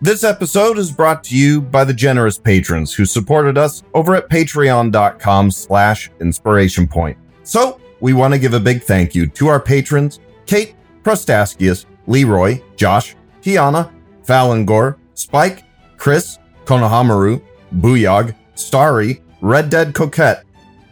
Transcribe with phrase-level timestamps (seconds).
[0.00, 4.28] This episode is brought to you by the generous patrons who supported us over at
[4.28, 7.16] patreon.com slash inspiration point.
[7.42, 12.60] So we want to give a big thank you to our patrons, Kate, Prostaskius, Leroy,
[12.76, 13.90] Josh, Tiana,
[14.24, 15.64] Falangor, Spike,
[15.96, 17.42] Chris, Konohamaru,
[17.76, 20.44] Booyog, Starry, Red Dead Coquette,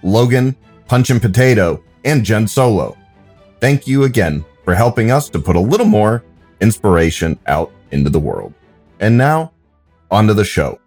[0.03, 0.57] Logan,
[0.87, 2.96] Punch and Potato, and Jen Solo.
[3.61, 6.25] Thank you again for helping us to put a little more
[6.61, 8.55] inspiration out into the world.
[9.03, 9.50] And now,
[10.12, 10.79] on to the show.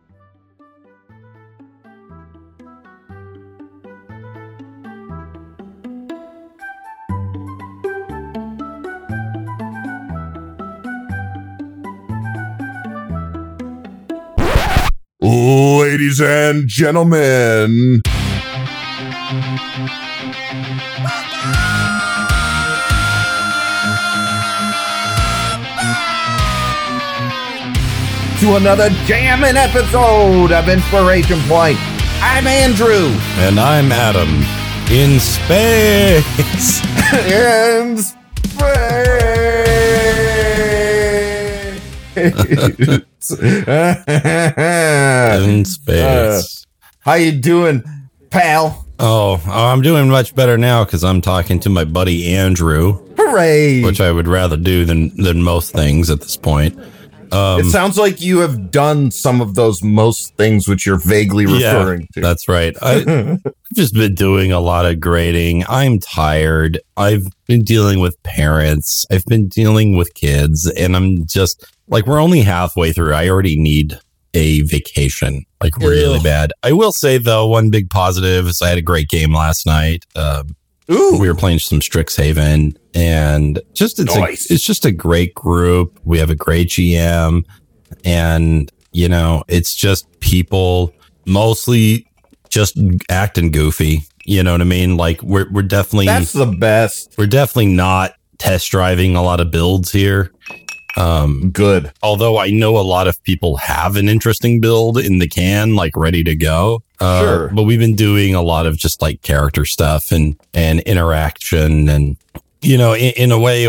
[15.20, 18.02] Ladies and gentlemen,
[28.46, 31.80] to another jamming episode of Inspiration Point.
[32.22, 33.10] I'm Andrew.
[33.40, 34.30] And I'm Adam.
[34.92, 36.24] In space.
[37.26, 38.22] In space.
[45.44, 45.98] In space.
[45.98, 46.42] Uh,
[47.00, 47.84] how you doing,
[48.30, 48.86] pal?
[49.00, 53.82] Oh, I'm doing much better now because I'm talking to my buddy Andrew, Hooray!
[53.82, 56.78] which I would rather do than than most things at this point.
[57.36, 61.46] Um, it sounds like you have done some of those most things which you're vaguely
[61.46, 62.22] referring yeah, to.
[62.22, 62.76] That's right.
[62.82, 62.94] I,
[63.46, 65.66] I've just been doing a lot of grading.
[65.68, 66.80] I'm tired.
[66.96, 69.06] I've been dealing with parents.
[69.12, 73.14] I've been dealing with kids, and I'm just like we're only halfway through.
[73.14, 74.00] I already need
[74.34, 76.24] a vacation, like really Ugh.
[76.24, 76.54] bad.
[76.64, 80.06] I will say though, one big positive is I had a great game last night.
[80.16, 80.56] Um,
[80.92, 84.50] Ooh, we were playing some Strixhaven and just it's Nice.
[84.50, 86.00] a, it's just a great group.
[86.04, 87.44] We have a great GM
[88.04, 90.94] and you know, it's just people
[91.26, 92.08] mostly
[92.50, 92.78] just
[93.10, 94.04] acting goofy.
[94.26, 94.96] You know what I mean?
[94.98, 97.14] Like we're we're definitely that's the best.
[97.18, 100.32] we're definitely not test driving a lot of builds here.
[100.98, 101.92] Um Good.
[102.02, 105.92] although I know a lot of people have an interesting build in the can, like
[105.96, 106.84] ready to go.
[107.00, 107.50] Uh, Sure.
[107.50, 111.90] But we've been doing a lot of just like character stuff and, and interaction.
[111.90, 112.16] And,
[112.62, 113.68] you know, in, in a way,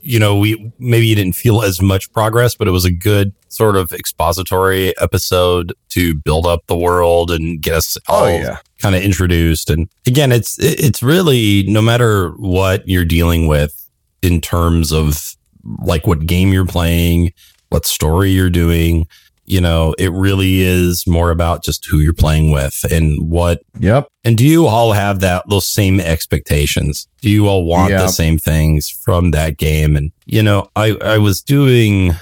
[0.00, 3.32] you know, we maybe you didn't feel as much progress, but it was a good
[3.48, 8.58] sort of expository episode to build up the world and get us all Oh yeah.
[8.80, 9.68] kind of introduced.
[9.70, 13.88] And again, it's it's really no matter what you're dealing with
[14.22, 15.36] in terms of
[15.82, 17.32] like what game you're playing,
[17.68, 19.06] what story you're doing,
[19.44, 24.08] you know, it really is more about just who you're playing with and what Yep.
[24.24, 27.08] and do you all have that those same expectations?
[27.22, 28.02] Do you all want Yeah.
[28.02, 29.96] the same things from that game?
[29.96, 32.12] And you know, I I was doing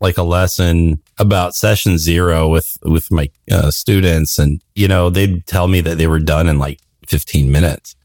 [0.00, 5.46] like a lesson about session zero with with my uh, students, and you know, they'd
[5.46, 7.96] tell me that they were done in like 15 minutes,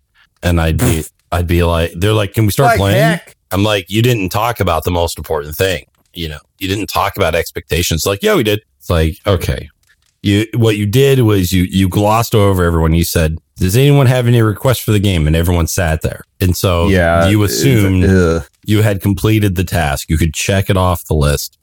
[0.42, 3.02] and I'd be I'd be like, they're like, can we start Like playing?
[3.02, 3.36] heck.
[3.52, 5.86] I'm like, you didn't talk about the most important thing.
[6.14, 8.06] You know, you didn't talk about expectations.
[8.06, 8.62] Like, yeah, we did.
[8.78, 9.70] It's like, okay.
[10.22, 12.94] You what you did was you you glossed over everyone.
[12.94, 16.24] You said, "Does anyone have any requests for the game?" And everyone sat there.
[16.42, 17.30] And so yeah.
[17.30, 18.44] you uh, assumed Ugh.
[18.66, 20.10] you had completed the task.
[20.10, 21.58] You could check it off the list,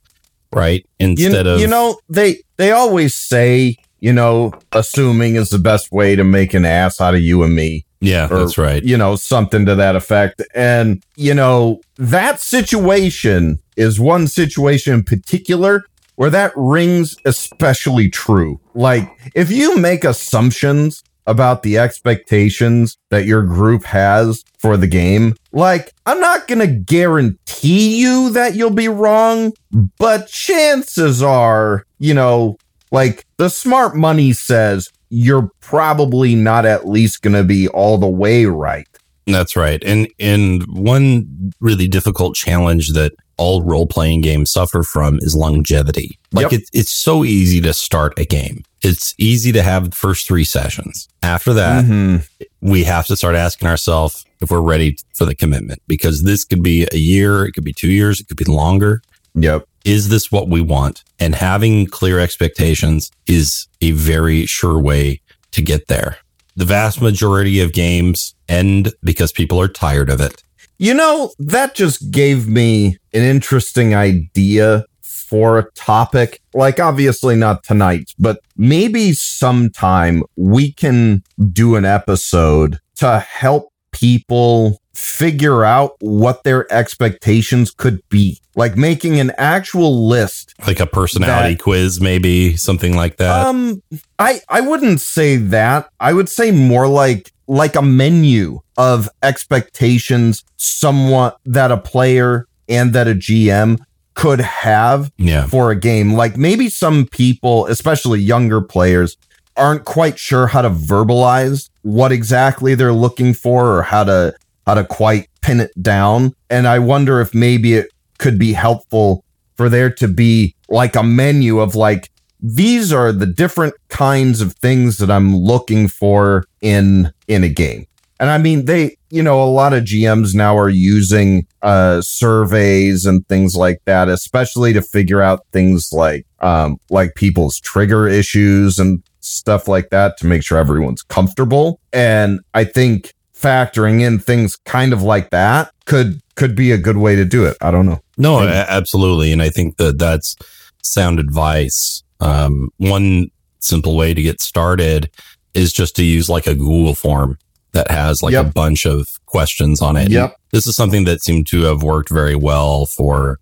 [0.55, 0.87] right?
[0.99, 3.77] you, Instead of you know they they always say
[4.07, 7.57] you know assuming is the best way to make an ass out of you and
[7.57, 7.85] me.
[8.01, 8.81] Yeah, or, that's right.
[8.85, 10.41] you know something to that effect.
[10.55, 15.83] And you know that situation is one situation in particular
[16.15, 18.61] where that rings especially true.
[18.75, 25.35] Like if you make assumptions about the expectations that your group has for the game
[25.51, 29.53] like i'm not going to guarantee you that you'll be wrong
[29.99, 32.57] but chances are you know
[32.97, 38.09] like the smart money says you're probably not at least going to be all the
[38.23, 38.89] way right
[39.27, 39.83] That's right.
[39.85, 46.09] And and one really difficult challenge that all role playing games suffer from is longevity.
[46.33, 46.53] Like Yep.
[46.61, 48.63] it's it's so easy to start a game.
[48.83, 51.09] It's easy to have the first three sessions.
[51.23, 52.25] After that, Mhm.
[52.61, 56.63] we have to start asking ourselves if we're ready for the commitment because this could
[56.63, 59.03] be a year, it could be two years, it could be longer.
[59.35, 59.65] Yep.
[59.87, 61.05] Is this what we want?
[61.21, 65.21] And having clear expectations is a very sure way
[65.53, 66.19] to get there.
[66.57, 70.43] The vast majority of games end because people are tired of it.
[70.79, 76.43] You know, that just gave me an interesting idea for a topic.
[76.53, 81.23] Like, obviously not tonight, but maybe sometime we can
[81.53, 88.41] do an episode to help people figure out what their expectations could be.
[88.55, 90.55] Like making an actual list.
[90.67, 93.47] Like a personality That- quiz, maybe something like that.
[93.47, 93.83] Um
[94.19, 95.91] I I wouldn't say that.
[96.01, 102.93] I would say more like like a menu of expectations somewhat that a player and
[102.93, 103.79] that a GM
[104.15, 105.47] could have yeah.
[105.47, 106.15] for a game.
[106.15, 109.17] Like maybe some people, especially younger players,
[109.57, 114.35] aren't quite sure how to verbalize what exactly they're looking for or how to
[114.67, 116.35] how to quite pin it down.
[116.51, 119.25] And I wonder if maybe it could be helpful
[119.57, 122.11] for there to be like a menu of like
[122.41, 127.87] these are the different kinds of things that I'm looking for in in a game.
[128.19, 133.07] And I mean they, you know, a lot of GMs now are using uh surveys
[133.07, 138.79] and things like that, especially to figure out things like um like people's trigger issues
[138.79, 141.81] and stuff like that to make sure everyone's comfortable.
[141.93, 146.97] And I think factoring in things kind of like that could could be a good
[146.97, 147.57] way to do it.
[147.61, 148.01] I don't know.
[148.19, 148.53] No, Maybe.
[148.53, 149.33] absolutely.
[149.33, 150.37] And I think that that's
[150.83, 152.03] sound advice.
[152.21, 153.31] Um, one
[153.61, 155.11] simple way to get started
[155.55, 157.39] is just to use like a Google form
[157.73, 160.11] that has like a bunch of questions on it.
[160.11, 160.37] Yep.
[160.51, 163.39] This is something that seemed to have worked very well for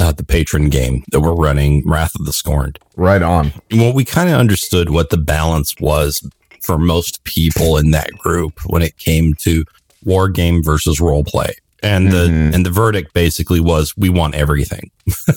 [0.00, 2.78] uh, the patron game that we're running, Wrath of the Scorned.
[2.96, 3.52] Right on.
[3.72, 6.28] Well, we kind of understood what the balance was
[6.62, 9.64] for most people in that group when it came to
[10.04, 11.54] war game versus role play.
[11.82, 12.54] And the Mhm.
[12.54, 14.90] and the verdict basically was we want everything.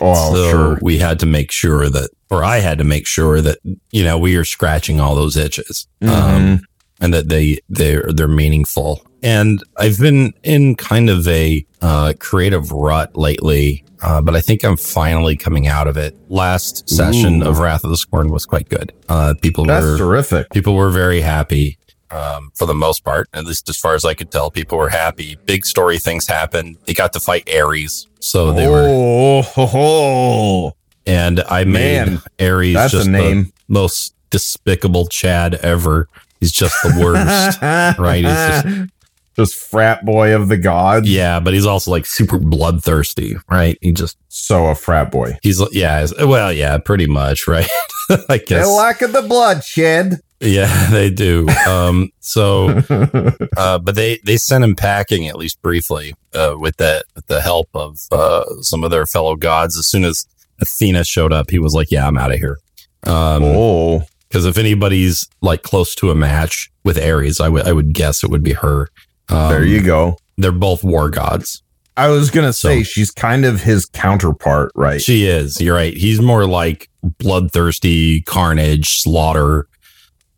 [0.00, 0.78] Oh, so sure.
[0.80, 3.58] we had to make sure that or I had to make sure that
[3.90, 5.88] you know we are scratching all those itches.
[6.02, 6.08] Mhm.
[6.10, 6.60] Um
[7.00, 9.04] and that they they're they're meaningful.
[9.24, 14.64] And I've been in kind of a uh, creative rut lately, uh, but I think
[14.64, 16.16] I'm finally coming out of it.
[16.28, 17.48] Last session Ooh.
[17.48, 18.92] of Wrath of the Scorn was quite good.
[19.08, 20.50] Uh, people That's were terrific.
[20.50, 21.78] people were very happy
[22.10, 24.50] um, for the most part, at least as far as I could tell.
[24.50, 25.36] People were happy.
[25.46, 26.78] Big story things happened.
[26.86, 28.86] They got to fight Ares, so they were.
[28.88, 30.76] oh, ho, ho.
[31.06, 33.44] And I made Ares that's just a name.
[33.44, 36.08] the most despicable Chad ever.
[36.40, 37.60] He's just the worst.
[37.98, 38.90] right, it's just,
[39.38, 41.08] just frat boy of the gods.
[41.08, 43.78] Yeah, but he's also like super bloodthirsty, right?
[43.80, 45.36] He just So a frat boy.
[45.42, 47.68] he's yeah, he's- well, yeah, pretty much, right?
[48.28, 50.20] I guess They lack of the bloodshed.
[50.40, 51.48] yeah, they do.
[51.68, 52.68] Um, so
[53.56, 57.40] uh, but they they sent him packing at least briefly uh, with that with the
[57.40, 59.76] help of uh, some of their fellow gods.
[59.78, 60.26] As soon as
[60.60, 62.58] Athena showed up, he was like, "Yeah, I'm out of here."
[63.04, 67.72] Um, oh, because if anybody's like close to a match with Ares, I would I
[67.72, 68.88] would guess it would be her.
[69.30, 70.16] Um, there you go.
[70.36, 71.62] They're both war gods.
[71.96, 75.00] I was gonna say So- she's kind of his counterpart, right?
[75.02, 75.60] She is.
[75.60, 75.96] You're right.
[75.96, 76.88] He's more like
[77.18, 79.66] bloodthirsty, carnage, slaughter,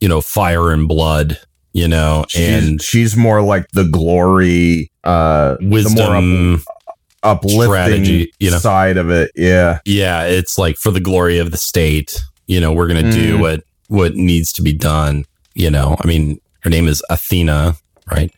[0.00, 1.38] you know, fire and blood,
[1.72, 6.54] you know, she's, and she's more like the glory, uh, the more wisdom.
[6.54, 6.60] up,
[7.44, 8.58] uplifting strategy, you know.
[8.58, 9.30] side of it.
[9.36, 13.12] Yeah, yeah, it's like for the glory of the state, you know, we're going to
[13.12, 13.40] do Mm.
[13.40, 15.96] what what needs to be done, you know.
[16.02, 17.76] I mean, her name is Athena,
[18.10, 18.30] right?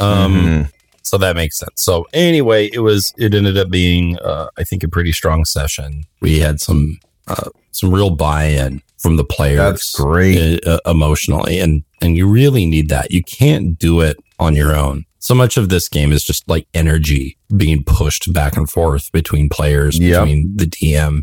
[0.00, 0.70] Um Mhm.
[1.02, 1.82] so that makes sense.
[1.82, 6.04] So anyway, it was it ended up being uh, I think a pretty strong session.
[6.20, 6.98] We had some
[7.28, 9.58] uh, some real buy-in from the players.
[9.58, 10.66] that's great.
[10.66, 15.04] uh, emotionally and and you really need that you can't do it on your own
[15.20, 19.48] so much of this game is just like energy being pushed back and forth between
[19.48, 20.20] players Yep.
[20.24, 21.22] between the dm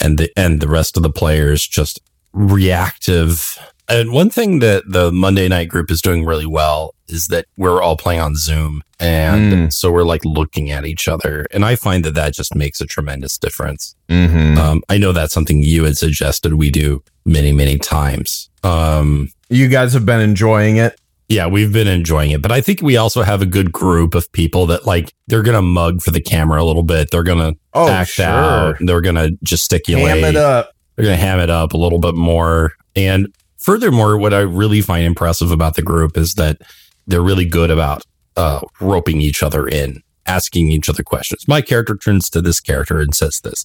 [0.00, 2.00] and the and the rest of the players just
[2.32, 7.46] reactive and one thing that the monday night group is doing really well is that
[7.56, 9.72] we're all playing on zoom and Mm.
[9.72, 12.86] so we're like looking at each other and i find that that just makes a
[12.86, 14.56] tremendous difference Mhm.
[14.58, 18.50] um, I know that's something you had suggested we do many, many times.
[18.62, 21.00] Um, You guys have been enjoying it.
[21.30, 24.30] yeah, we've been enjoying it, but I think we also have a good group of
[24.32, 27.10] people that like they're gonna mug for the camera a little bit.
[27.10, 28.26] They're gonna Oh, act sure.
[28.26, 28.76] out.
[28.80, 30.06] They're gonna gesticulate.
[30.06, 30.72] Ham it up.
[30.96, 32.72] They're gonna ham it up a little bit more.
[32.94, 33.28] And
[33.64, 36.58] furthermore, what I really find impressive about the group is that
[37.06, 38.02] they're really good about
[38.36, 41.48] uh, roping each other in, asking each other questions.
[41.48, 43.64] My character turns to this character and says this,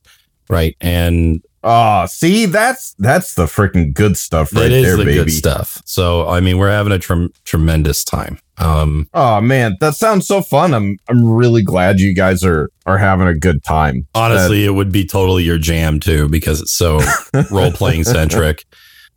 [0.50, 0.76] right?
[0.80, 5.18] And Oh, see, that's that's the freaking good stuff right it is there, the baby.
[5.26, 5.82] good stuff.
[5.84, 8.40] So I mean, we're having a trem- tremendous time.
[8.58, 10.74] Um, Oh man, that sounds so fun.
[10.74, 14.08] I'm I'm really glad you guys are are having a good time.
[14.16, 17.02] honestly, it would be totally your jam too because it's so
[17.52, 18.64] role playing centric.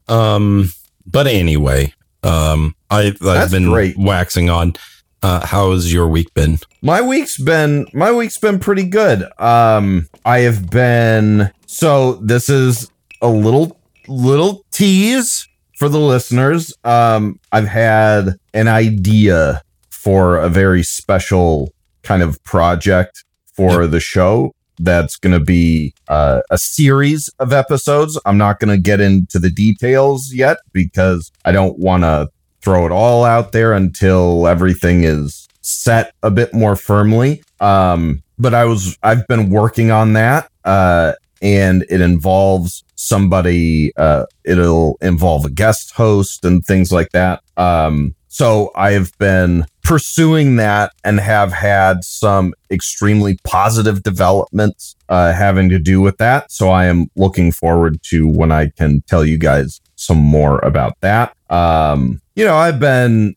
[0.08, 0.68] Um,
[1.06, 1.92] but anyway,
[2.22, 3.96] um, I, I've That's been great.
[3.98, 4.74] waxing on.
[5.22, 6.58] Uh, how's your week been?
[6.82, 9.22] My week's been my week's been pretty good.
[9.38, 12.90] Um I have been so this is
[13.20, 13.78] a little
[14.08, 16.74] little tease for the listeners.
[16.82, 24.52] Um I've had an idea for a very special kind of project for the show.
[24.78, 28.18] That's going to be uh, a series of episodes.
[28.24, 32.28] I'm not going to get into the details yet because I don't want to
[32.62, 37.42] throw it all out there until everything is set a bit more firmly.
[37.60, 43.92] Um, but I was I've been working on that, uh, and it involves somebody.
[43.96, 47.42] Uh, it'll involve a guest host and things like that.
[47.56, 55.68] Um, so I've been pursuing that and have had some extremely positive developments uh, having
[55.68, 56.50] to do with that.
[56.50, 60.98] So I am looking forward to when I can tell you guys some more about
[61.02, 61.36] that.
[61.50, 63.34] Um, you know, I've been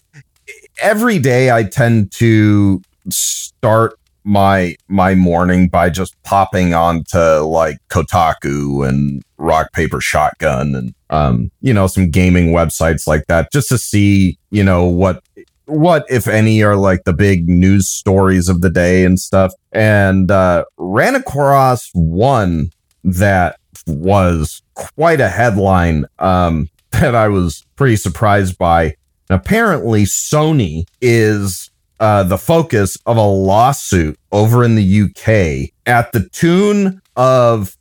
[0.82, 8.88] every day I tend to start my my morning by just popping onto like Kotaku
[8.88, 13.77] and Rock Paper Shotgun and um you know some gaming websites like that just to
[13.77, 15.24] see you know what
[15.65, 19.53] what if any are like the big news stories of the day and stuff.
[19.72, 22.72] And uh ran across one
[23.03, 28.96] that was quite a headline um that I was pretty surprised by.
[29.29, 36.28] Apparently Sony is uh, the focus of a lawsuit over in the UK at the
[36.32, 37.75] tune of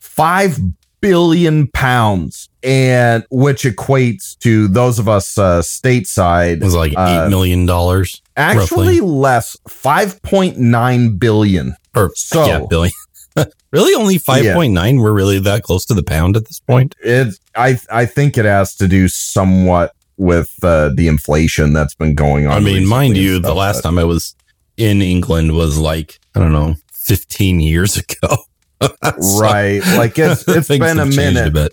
[0.00, 0.58] five
[1.00, 7.24] billion pounds, and which equates to those of us uh, stateside It was like uh,
[7.26, 8.22] eight million dollars.
[8.36, 11.74] actually less five point nine billion.
[11.94, 12.92] Or So- yeah, billion.
[13.72, 14.98] really, only five point nine.
[14.98, 16.94] We're really that close to the pound at this point.
[17.02, 22.14] It I I think it has to do somewhat with uh, the inflation that's been
[22.14, 22.52] going on.
[22.52, 24.34] I mean, mind you, the last time I was
[24.76, 28.36] in England was like I don't know, fifteen years ago.
[28.82, 31.72] So, right like it's it's been a minute bit.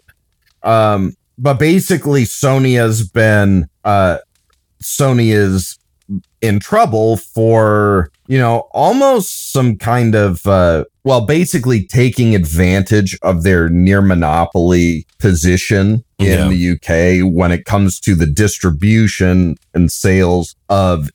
[0.62, 4.20] Um, but basically, Sony has been uh,
[4.84, 5.80] Sony is
[6.42, 13.42] in trouble for you know almost some kind of uh, well, basically taking advantage of
[13.42, 16.48] their near monopoly position in Yeah.
[16.48, 21.10] the UK when it comes to the distribution and sales of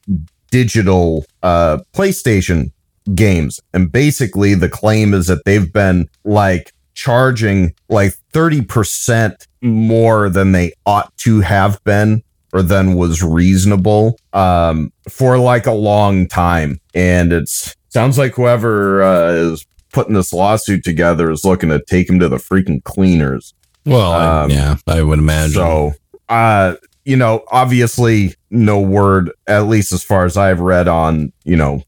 [0.50, 2.72] digital uh, PlayStation
[3.14, 3.60] games.
[3.72, 10.72] And basically, the claim is that they've been like charging like 30% more than they
[10.86, 16.80] ought to have been or than was reasonable um, for like a long time.
[16.94, 22.10] And it's sounds like whoever uh, is putting this lawsuit together is looking to take
[22.10, 23.54] him to the freaking cleaners.
[23.86, 25.54] Well, um, yeah, I would imagine.
[25.54, 25.92] So,
[26.28, 26.74] uh,
[27.04, 31.82] you know, obviously, no word, at least as far as I've read on, you know,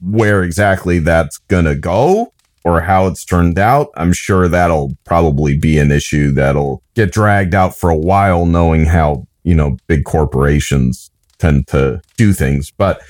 [0.00, 2.32] where exactly that's gonna go
[2.64, 3.88] or how it's turned out.
[3.96, 8.84] I'm sure that'll probably be an issue that'll get dragged out for a while, knowing
[8.84, 12.70] how you know big corporations tend to do things.
[12.70, 13.00] But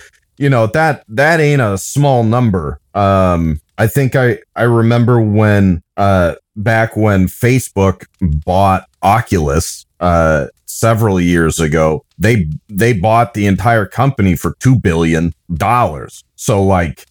[0.40, 2.80] you know that that ain't a small number.
[2.94, 11.20] Um, I think I I remember when uh back when Facebook bought Oculus uh several
[11.20, 16.24] years ago, they they bought the entire company for 2 billion dollars.
[16.36, 17.04] So like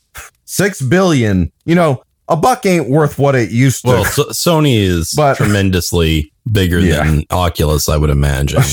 [0.46, 3.90] 6 billion, you know, a buck ain't worth what it used to.
[3.92, 7.04] well, so, Sony is But- tremendously bigger Yeah.
[7.04, 8.62] than Oculus, I would imagine.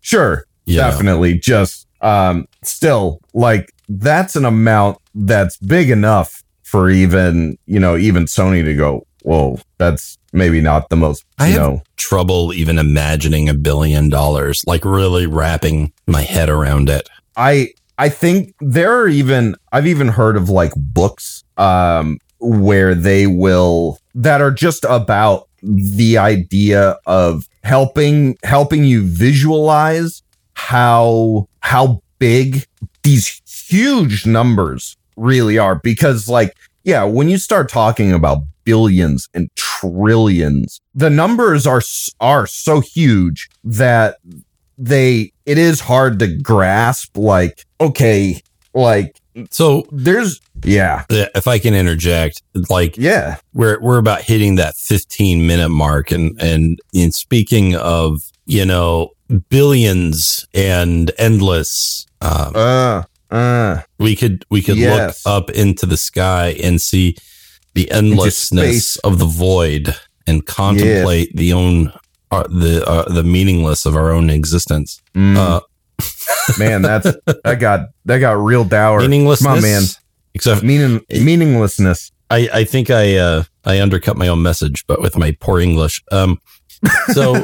[0.00, 0.82] Sure, You know.
[0.90, 7.96] definitely just um still like that's an amount that's big enough for even, you know,
[7.96, 12.52] even Sony to go, "Whoa, that's maybe not the most, I you have- know, Trouble
[12.52, 17.08] even imagining a billion dollars, like really wrapping my head around it.
[17.36, 23.26] I I think there are even I've even heard of like books um where they
[23.26, 30.22] will that are just about the idea of helping helping you visualize
[30.56, 32.66] how how big
[33.02, 35.76] these huge numbers really are.
[35.76, 41.82] Because like yeah when you start talking about billions and trillions the numbers are
[42.20, 44.16] are so huge that
[44.76, 48.40] they it is hard to grasp like okay
[48.74, 49.20] like
[49.50, 51.04] So, there's yeah.
[51.10, 53.36] If I can interject, like yeah.
[53.52, 59.10] we're we're about hitting that 15 minute mark, and and in speaking of you know
[59.48, 63.82] billions and endless, um, uh uh.
[63.98, 65.24] we could we could Yes.
[65.26, 67.16] look up into the sky and see
[67.74, 69.94] the endlessness of the void
[70.26, 71.92] and contemplate the own
[72.30, 75.00] uh, the uh, the meaningless of our own existence.
[75.14, 75.60] mm, Uh,
[76.58, 77.06] man that's
[77.44, 79.00] that got that got real dour.
[79.00, 79.82] Meaninglessness, come on man.
[80.34, 82.12] Except meaning meaninglessness.
[82.28, 86.02] I, I think I uh, I undercut my own message, but with my poor English.
[86.12, 86.38] Um,
[87.12, 87.34] so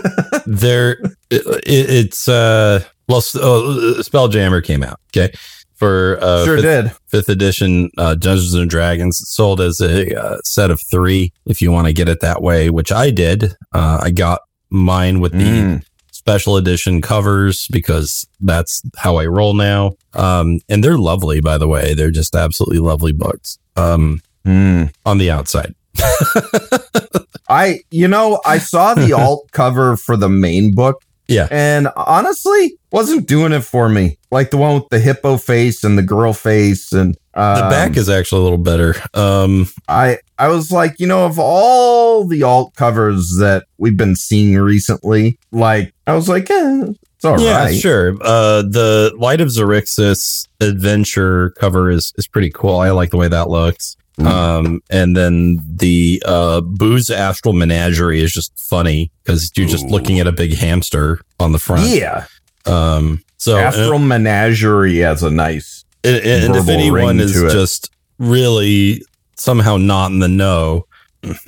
[0.46, 0.92] there,
[1.30, 4.98] it, it's uh, well, oh, Spelljammer came out.
[5.16, 5.32] Okay,
[5.74, 6.92] for uh, sure fifth, did.
[7.08, 9.20] fifth edition uh, Dungeons and Dragons.
[9.20, 12.42] It's sold as a uh, set of three, if you want to get it that
[12.42, 13.44] way, which I did.
[13.72, 15.82] Uh, I got mine with the Mm.
[16.12, 19.92] special edition covers because that's how I roll now.
[20.14, 21.94] Um, and they're lovely, by the way.
[21.94, 23.58] They're just absolutely lovely books.
[23.76, 24.92] Um, Mm.
[25.06, 25.72] on the outside.
[27.48, 31.02] I, you know, I saw the alt cover for the main book.
[31.28, 31.48] Yeah.
[31.50, 34.18] And honestly, wasn't doing it for me.
[34.30, 37.96] Like the one with the hippo face and the girl face and um, The back
[37.96, 38.94] is actually a little better.
[39.14, 44.16] Um, I I was like, you know, of all the alt covers that we've been
[44.16, 46.84] seeing recently, like I was like, eh,
[47.16, 47.42] it's all right.
[47.42, 48.16] yeah, sure.
[48.20, 52.76] Uh, the Light of Xaryxis adventure cover is is pretty cool.
[52.76, 53.96] I like the way that looks.
[54.18, 59.88] Um, and then the uh, Boo's Astral Menagerie is just funny because you're just Ooh.
[59.88, 61.88] looking at a big hamster on the front.
[61.88, 62.26] Yeah.
[62.66, 69.02] Um, so Astral Menagerie has a nice and, and if anyone is just really
[69.36, 70.86] somehow not in the know,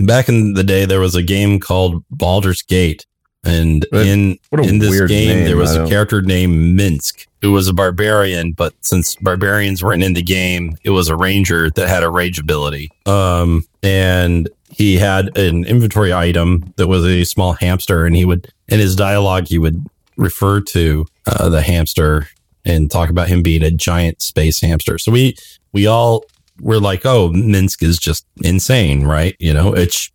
[0.01, 3.07] back in the day there was a game called Baldur's Gate,
[3.45, 7.53] and What- in what in this game name, there was a character named Minsk who
[7.53, 11.89] was a barbarian, but since barbarians weren't in the game, it was a ranger that
[11.89, 12.91] had a rage ability.
[13.07, 18.49] Um, and he had an inventory item that was a small hamster, and he would
[18.69, 19.85] in his dialogue he would
[20.17, 22.29] refer to uh, the hamster
[22.65, 24.97] and talk about him being a giant space hamster.
[24.99, 25.37] So we
[25.73, 26.25] we all
[26.61, 30.11] were like, "Oh, Minsk is just insane, right?" You know, it's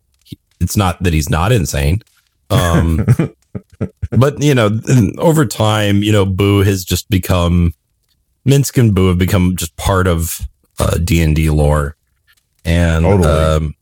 [0.60, 2.02] it's not that he's not insane.
[2.50, 3.06] Um,
[4.10, 4.80] but you know,
[5.18, 7.72] over time, you know, Boo has just become
[8.44, 10.40] Minsk and Boo have become just part of
[10.78, 11.96] uh, D and D lore,
[12.64, 13.28] and Totally.
[13.28, 13.74] um,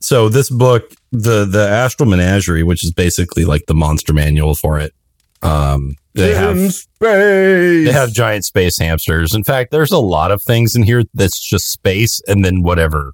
[0.00, 4.78] so this book, the the Astral Menagerie, which is basically like the monster manual for
[4.78, 4.92] it,
[5.42, 6.86] um, they have space.
[7.86, 9.34] they have giant space hamsters.
[9.34, 13.12] In fact, there's a lot of things in here that's just space and then whatever.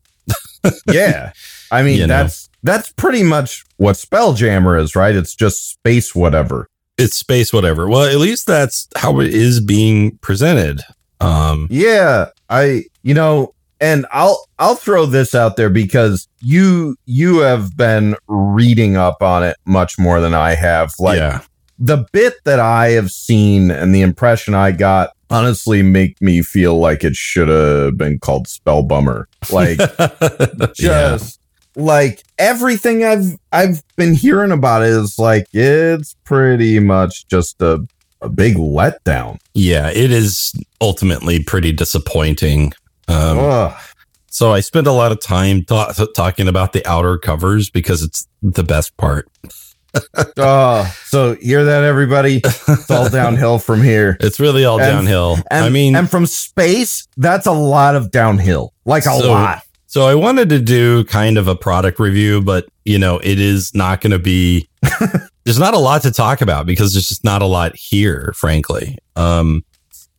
[0.90, 1.32] yeah.
[1.70, 5.14] I mean, You that's that's pretty much what Spelljammer is, right?
[5.14, 6.68] It's just space whatever.
[6.98, 7.88] It's space whatever.
[7.88, 10.80] Well, at least that's how it is being presented.
[11.20, 17.38] Um, Yeah, I you know, and I'll I'll throw this out there because you you
[17.38, 20.92] have been reading up on it much more than I have.
[20.98, 21.42] Like yeah.
[21.78, 26.78] the bit that I have seen and the impression I got honestly make me feel
[26.78, 29.28] like it should have been called Spell Bummer.
[29.50, 29.78] Like
[30.74, 31.40] just
[31.76, 37.86] like everything I've I've been hearing about it is like it's pretty much just a
[38.22, 39.38] a big letdown.
[39.54, 42.72] Yeah, it is ultimately pretty disappointing.
[43.08, 43.76] Um, Ugh.
[44.30, 48.26] so I spent a lot of time ta- talking about the outer covers because it's
[48.42, 49.28] the best part.
[50.36, 52.42] Oh, so hear that, everybody?
[52.44, 54.18] It's all downhill from here.
[54.20, 55.38] It's really all And- downhill.
[55.50, 59.62] And, I mean, and from space, that's a lot of downhill, like a So- lot.
[59.86, 63.74] So I wanted to do kind of a product review, but you know, it is
[63.74, 64.68] not going to be.
[65.44, 68.98] there's not a lot to talk about because there's just not a lot here, frankly.
[69.14, 69.64] Um,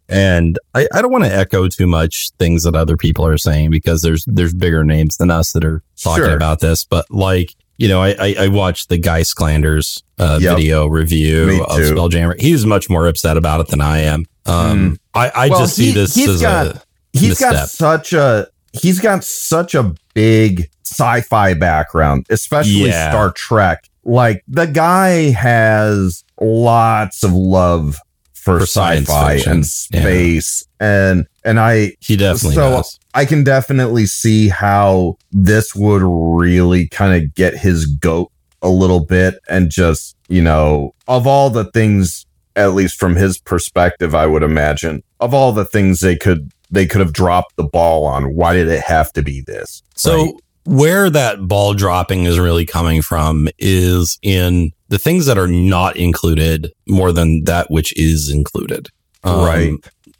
[0.09, 3.69] and I, I don't want to echo too much things that other people are saying
[3.71, 6.35] because there's there's bigger names than us that are talking Sure.
[6.35, 6.85] about this.
[6.85, 10.55] But like, you know, I I, I watched the Guy Sclanders uh, Yep.
[10.57, 11.77] video review of.
[11.79, 12.39] Spelljammer.
[12.39, 14.25] He's much more upset about it than I am.
[14.45, 16.81] Um, I I Well, just see he- this he's as got- a
[17.13, 23.09] He's got such a he's got such a big sci-fi background, especially Yeah.
[23.11, 23.83] Star Trek.
[24.03, 27.97] Like the guy has lots of love
[28.33, 29.59] for, For sci-fi and
[29.91, 30.01] Yeah.
[30.01, 32.99] space, and and I he definitely So- does.
[33.13, 38.99] I can definitely see how this would really kind of get his goat a little
[39.01, 42.25] bit and just, you know, of all the things
[42.57, 46.85] at least from his perspective, I would imagine, of all the things they could they
[46.85, 49.81] could have dropped the ball on, why did it have to be this?
[49.95, 50.33] So Right.
[50.65, 55.95] where that ball dropping is really coming from is in the things that are not
[55.95, 58.89] included more than that which is included.
[59.23, 59.73] Um, Right.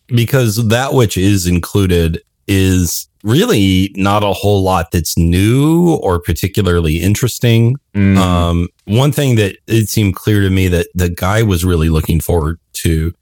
[0.08, 6.98] Because that which is included is really not a whole lot that's new or particularly
[7.02, 7.76] interesting.
[7.94, 11.90] Mm, Um, one thing that it seemed clear to me that the guy was really
[11.90, 13.14] looking forward to,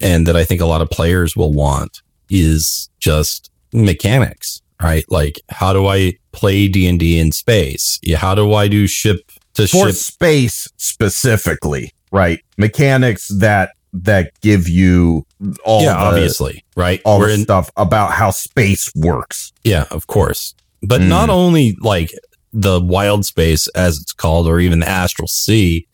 [0.00, 5.04] and that I think a lot of players will want, is just mechanics, right?
[5.08, 7.98] Like, how do I play D and D in space?
[8.02, 9.94] Yeah, how do I do ship to for ship?
[9.94, 12.40] space specifically, right?
[12.58, 13.70] Mechanics that
[14.04, 15.24] that give you
[15.64, 17.00] all yeah, the, obviously, right?
[17.04, 19.52] all We're the in- stuff about how space works.
[19.64, 20.54] Yeah, of course.
[20.82, 21.08] But Mm.
[21.08, 22.12] not only like
[22.52, 25.86] the wild space, as it's called, or even the astral sea,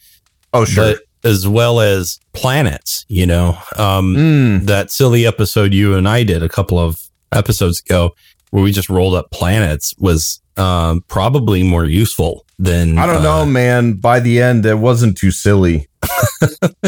[0.53, 0.95] Oh, sure.
[0.95, 3.05] but as well as planets.
[3.09, 4.67] You know, um, Mm.
[4.67, 6.99] that silly episode you and I did a couple of
[7.33, 8.11] episodes ago
[8.53, 13.47] where we just rolled up planets was um, probably more useful than I don't know,
[13.47, 13.95] man.
[13.95, 15.88] By the end, it wasn't too silly.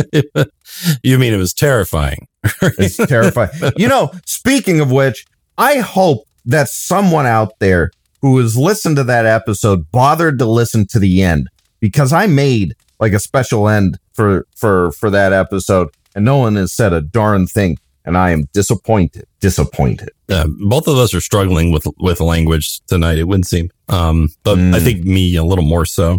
[1.02, 2.28] you mean it was terrifying?
[2.60, 3.50] It's terrifying.
[3.76, 5.24] you know, speaking of which,
[5.56, 10.86] I hope that someone out there who has listened to that episode bothered to listen
[10.88, 11.48] to the end
[11.80, 16.56] because I made like a special end for for for that episode and no one
[16.56, 19.26] has said a darn thing and I am disappointed.
[19.40, 20.10] Disappointed.
[20.28, 23.18] Uh, both of us are struggling with with language tonight.
[23.18, 24.74] It wouldn't seem, um, but Mm.
[24.74, 26.18] I think me a little more so.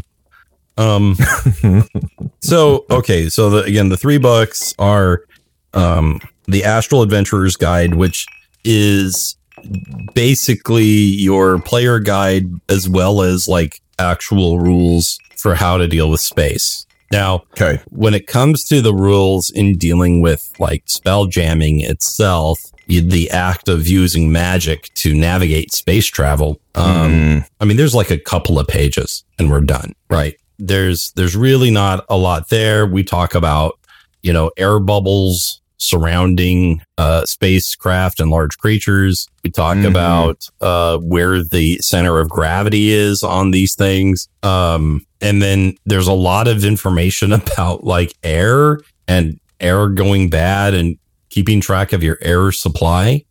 [0.77, 1.15] Um,
[2.41, 5.21] so okay, so the, again, the three books are
[5.73, 8.25] um, the Astral Adventurer's Guide, which
[8.63, 9.37] is
[10.13, 16.21] basically your player guide as well as like actual rules for how to deal with
[16.21, 16.85] space.
[17.15, 17.79] Now, Okay.
[17.89, 23.67] when it comes to the rules in dealing with like spell jamming itself, the act
[23.69, 27.45] of using magic to navigate space travel, um, Mm.
[27.61, 30.35] I mean, there's like a couple of pages and we're done, right?
[30.59, 32.85] There's there's really not a lot there.
[32.85, 33.79] We talk about
[34.21, 39.27] you know air bubbles surrounding uh, spacecraft and large creatures.
[39.43, 39.87] We talk Mhm.
[39.87, 46.07] about uh, where the center of gravity is on these things, um, and then there's
[46.07, 50.97] a lot of information about like air and air going bad and
[51.29, 53.23] keeping track of your air supply.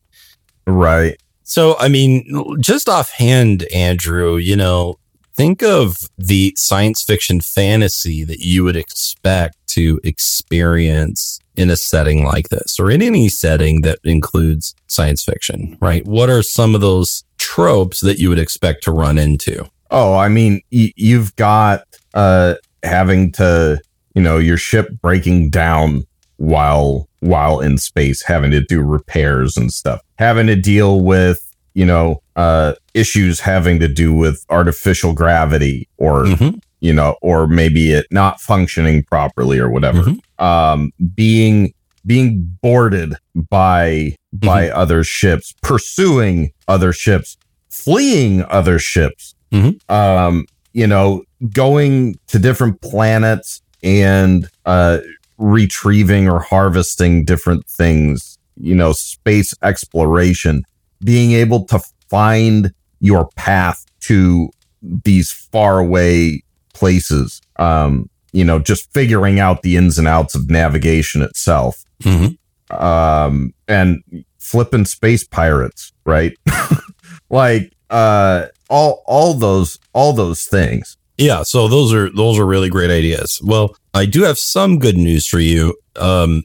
[0.67, 1.17] Right.
[1.43, 2.25] So, I mean,
[2.61, 4.97] just offhand, Andrew, you know,
[5.37, 12.25] think of the science fiction fantasy that you would expect to experience in a setting
[12.25, 16.05] like this or in any setting that includes science fiction, right?
[16.07, 19.65] What are some of those tropes that you would expect to run into?
[19.91, 23.81] Oh, I mean, y- you've got uh having to,
[24.15, 26.05] you know, your ship breaking down
[26.37, 31.39] while while in space, having to do repairs and stuff, having to deal with,
[31.75, 36.61] you know, uh issues having to do with artificial gravity or Mhm.
[36.81, 40.03] you know, or maybe it not functioning properly or whatever.
[40.03, 40.43] Mhm.
[40.45, 41.73] Um, being
[42.07, 43.15] being boarded
[43.51, 47.37] by by other ships, pursuing other ships,
[47.71, 49.35] fleeing other ships.
[49.53, 49.79] Mhm.
[49.91, 54.99] Um, you know, going to different planets and uh
[55.39, 60.63] retrieving or harvesting different things, you know, space exploration,
[61.03, 61.81] being able to
[62.11, 62.73] find
[63.05, 64.49] your path to
[64.83, 67.41] these faraway places.
[67.57, 71.85] Um, you know, just figuring out the ins and outs of navigation itself.
[72.03, 72.37] Mhm.
[72.71, 74.03] Um, and
[74.39, 76.37] flipping space pirates, right?
[77.31, 80.97] like uh all all those all those things.
[81.19, 83.41] Yeah, so those are those are really great ideas.
[83.45, 85.77] Well, I do have some good news for you.
[85.97, 86.43] Um,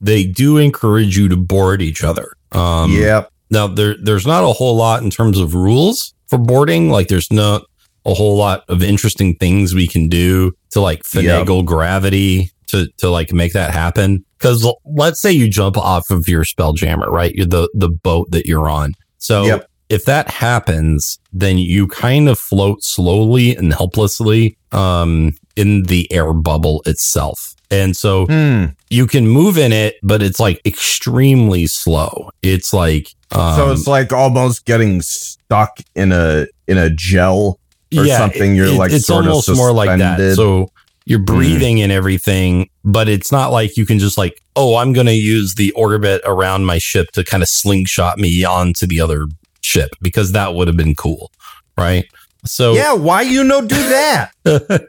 [0.00, 2.32] they do encourage you to board each other.
[2.52, 3.30] Um, yep.
[3.50, 6.90] Now there there's not a whole lot in terms of rules for boarding.
[6.90, 7.62] Like there's not
[8.04, 13.10] a whole lot of interesting things we can do to like finagle gravity to to
[13.10, 14.24] like make that happen.
[14.38, 17.34] Because let's say you jump off of your spell jammer, right?
[17.34, 18.92] You're the the boat that you're on.
[19.18, 19.70] So Yep.
[19.88, 26.32] if that happens, then you kind of float slowly and helplessly um, in the air
[26.32, 27.54] bubble itself.
[27.70, 28.66] And so Hmm.
[28.90, 32.30] you can move in it, but it's like extremely slow.
[32.42, 37.58] It's like um, so it's like almost getting stuck in a in a gel
[37.96, 38.54] or something.
[38.54, 40.34] You're like it's sort of almost more like that.
[40.36, 40.70] So
[41.06, 41.26] you're Mm.
[41.26, 45.14] breathing and everything, but it's not like you can just like, oh, I'm going to
[45.14, 49.26] use the orbit around my ship to kind of slingshot me onto the other
[49.60, 51.30] ship because that would have been cool,
[51.78, 52.04] right?
[52.44, 54.30] So yeah, why you no do that?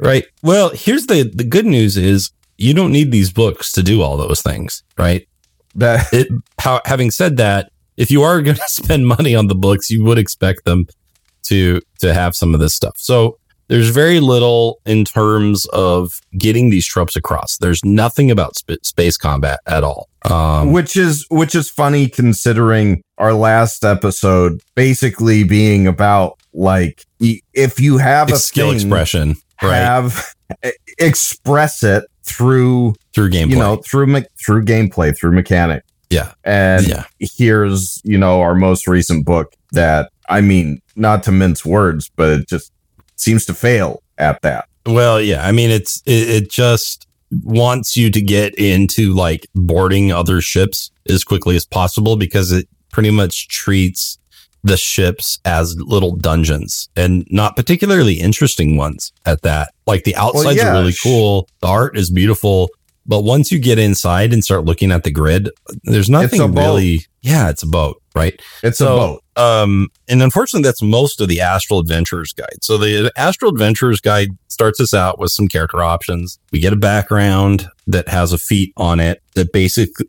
[0.00, 0.24] right.
[0.42, 4.16] Well, here's the the good news is you don't need these books to do all
[4.16, 5.26] those things, right?
[5.74, 9.54] that it, how, having said that, if you are going to spend money on the
[9.54, 10.86] books, you would expect them
[11.44, 12.94] to to have some of this stuff.
[12.96, 17.58] So there's very little in terms of getting these tropes across.
[17.58, 20.08] There's nothing about sp- space combat at all.
[20.28, 27.80] Um, which is which is funny considering our last episode basically being about like if
[27.80, 29.36] you have a skill thing, expression,
[29.68, 29.76] right?
[29.76, 33.50] have e- express it through Through gameplay.
[33.50, 36.32] you know through me- through gameplay through mechanic yeah.
[36.44, 37.04] and Yeah.
[37.18, 42.30] here's you know our most recent book that i mean not to mince words but
[42.40, 42.72] it just
[43.16, 45.46] seems to fail at that Well, yeah.
[45.46, 47.06] I mean, it's it, it just
[47.44, 52.66] wants you to get into like boarding other ships as quickly as possible because it
[52.92, 54.18] pretty much treats
[54.62, 59.72] the ships as little dungeons and not particularly interesting ones at that.
[59.86, 61.48] Like the outsides yeah, are really cool.
[61.60, 62.70] The art is beautiful.
[63.06, 65.50] But once you get inside and start looking at the grid,
[65.84, 67.06] there's nothing really.
[67.22, 68.40] Yeah, it's a boat, right?
[68.62, 69.24] It's So- a boat.
[69.36, 72.58] Um, and unfortunately, that's most of the Astral Adventurers Guide.
[72.62, 76.38] So the Astral Adventurers Guide starts us out with some character options.
[76.52, 80.04] We get a background that has a feat on it that basically,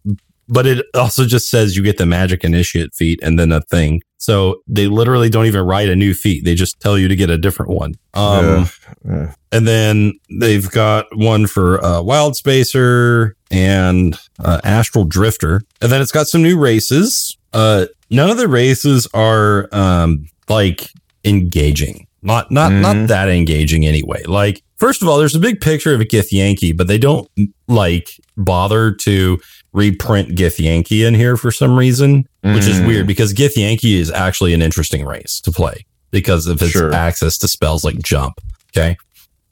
[0.50, 4.02] but it also just says you get the magic initiate feat and then a thing.
[4.22, 6.46] So they literally don't even write a new feat.
[6.46, 7.96] They just tell you to get a different one.
[8.14, 8.68] Um, Yeah.
[9.04, 9.34] Yeah.
[9.52, 15.62] and then they've got one for uh, Wild Spacer and uh, Astral Drifter.
[15.82, 17.36] And then it's got some new races.
[17.52, 20.90] Uh, none of the races are um, like
[21.26, 22.06] engaging.
[22.22, 23.08] Not not not Mhm.
[23.08, 24.22] that engaging anyway.
[24.28, 27.28] Like first of all, there's a big picture of a Githyanki, but they don't
[27.68, 29.40] like bother to
[29.74, 32.88] reprint Githyanki in here for some reason, which is Mm.
[32.88, 36.94] weird because Githyanki is actually an interesting race to play because of its Sure.
[36.94, 38.42] access to spells like jump.
[38.76, 38.98] Okay.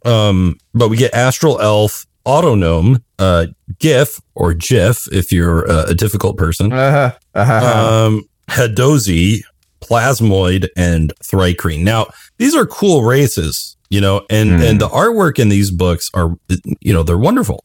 [0.06, 3.48] Um, but we get Astral Elf, Autognome, uh,
[3.80, 7.12] Giff or GIF if you're uh, a difficult person, Uh-huh.
[7.36, 8.06] Uh-huh.
[8.08, 9.42] um, Hadozee,
[9.82, 11.84] Plasmoid, and Thri-kreen.
[11.84, 14.62] Now, these are cool races, you know, and, Hmm.
[14.62, 16.36] and the artwork in these books are,
[16.82, 17.64] you know, they're wonderful.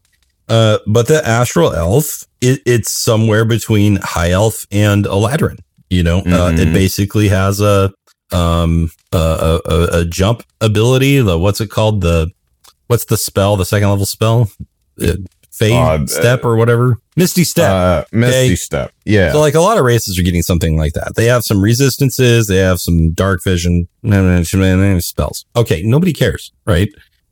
[0.48, 5.58] Uh, but the Astral Elf, it, it's somewhere between High Elf and Eladrin.
[5.90, 6.72] You know, uh, it Mhm.
[6.74, 7.92] basically has a
[8.32, 11.20] um a, a, a- jump ability.
[11.20, 12.00] The what's it called?
[12.00, 12.30] The
[12.88, 13.56] what's the spell?
[13.56, 14.50] The second level spell?
[15.00, 15.12] Uh,
[15.52, 16.98] Fade Uh, step or whatever.
[17.16, 17.70] Misty step.
[17.70, 18.56] Uh, Misty Okay.
[18.56, 18.90] Step.
[19.04, 19.30] Yeah.
[19.30, 21.14] So like a lot of races are getting something like that.
[21.14, 24.46] They have some resistances, they have some dark vision and
[25.04, 25.44] spells.
[25.54, 26.88] Okay, nobody cares, right?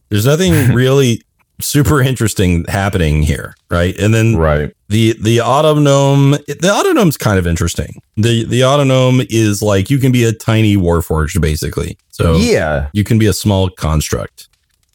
[0.09, 1.22] There's nothing really
[1.62, 3.96] super interesting happening here, right?
[3.98, 4.75] And then right.
[4.88, 8.03] the the autognome the autognome's kind of interesting.
[8.16, 11.96] The the autognome is like you can be a tiny warforged basically.
[12.11, 12.88] So yeah.
[12.92, 14.48] you can be a small construct.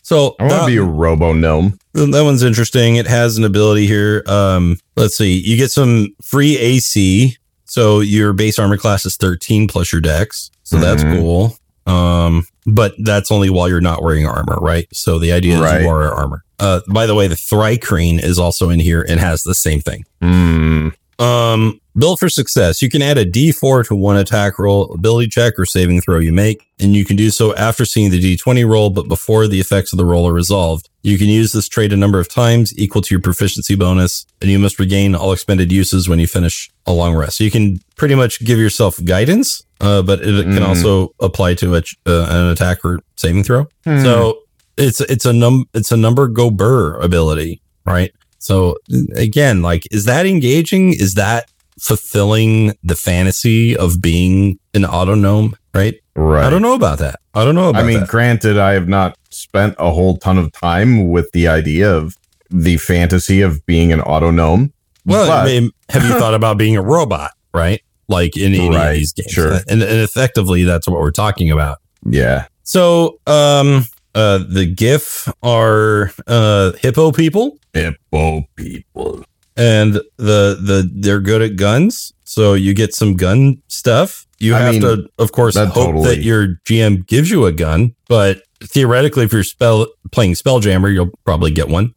[0.03, 1.77] So I want to be a robo gnome.
[1.93, 2.95] that one's interesting.
[2.95, 4.23] It has an ability here.
[4.25, 5.37] Um, let's see.
[5.37, 7.35] You get some free AC.
[7.65, 10.49] So your base armor class is 13 plus your dex.
[10.63, 11.19] So that's Mhm.
[11.19, 11.57] cool.
[11.87, 14.87] Um, but that's only while you're not wearing armor, right?
[14.91, 16.43] So the idea is you wear armor.
[16.59, 20.03] Uh, by the way, the Thri-kreen is also in here and has the same thing.
[20.21, 20.89] Hmm.
[21.19, 22.81] Um, build for success.
[22.81, 26.31] You can add a D4 to one attack roll, ability check, or saving throw you
[26.31, 29.91] make, and you can do so after seeing the D20 roll, but before the effects
[29.93, 30.89] of the roll are resolved.
[31.03, 34.51] You can use this trait a number of times, equal to your proficiency bonus, and
[34.51, 37.37] you must regain all expended uses when you finish a long rest.
[37.37, 40.67] So you can pretty much give yourself guidance, uh, but it can Mm.
[40.67, 43.67] also apply to a, uh, an attack or saving throw.
[43.85, 44.01] Hmm.
[44.03, 44.39] So
[44.77, 48.11] it's it's a num it's a number go burr ability, right?
[48.39, 48.75] So
[49.15, 50.93] again, like, is that engaging?
[50.93, 55.53] Is that fulfilling the fantasy of being an autognome?
[55.73, 55.95] Right?
[56.15, 56.45] right.
[56.45, 57.19] I don't know about that.
[57.33, 58.09] I don't know about I mean, that.
[58.09, 62.15] granted, I have not spent a whole ton of time with the idea of
[62.49, 64.71] the fantasy of being an autognome.
[65.05, 67.31] Well, I mean, have you thought about being a robot?
[67.53, 67.81] Right?
[68.09, 69.51] Like in any Right, of these games, sure.
[69.67, 71.77] and, and effectively, that's what we're talking about.
[72.09, 72.47] yeah.
[72.63, 73.85] So, um,
[74.15, 77.57] uh, the Giff are uh hippo people.
[77.73, 79.23] Hippo people.
[79.57, 84.25] And the the they're good at guns so you get some gun stuff.
[84.39, 87.45] You I have mean, to of course that hope totally- that your gm gives you
[87.45, 91.93] a gun but theoretically if you're spell playing spelljammer you'll probably get one.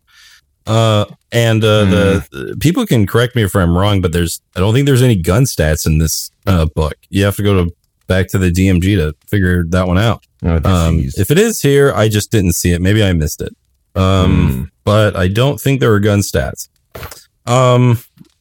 [0.66, 1.90] Uh and uh Hmm.
[1.90, 5.02] the, the people can correct me if i'm wrong but there's i don't think there's
[5.02, 6.94] any gun stats in this uh book.
[7.10, 7.70] You have to go to
[8.08, 10.24] back to the dmg to figure that one out.
[10.42, 12.80] Oh, um if it is here i just didn't see it.
[12.80, 13.54] Maybe i missed it.
[13.94, 14.62] Um Hmm.
[14.84, 16.68] but I don't think there are gun stats.
[17.46, 17.98] Um,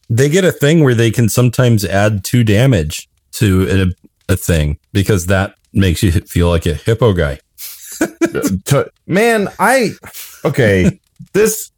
[0.08, 3.94] they get a thing where they can sometimes add two damage to
[4.28, 7.38] a, a thing because that makes you feel like a hippo guy.
[9.06, 9.90] Man, I
[10.44, 11.00] okay.
[11.32, 11.70] this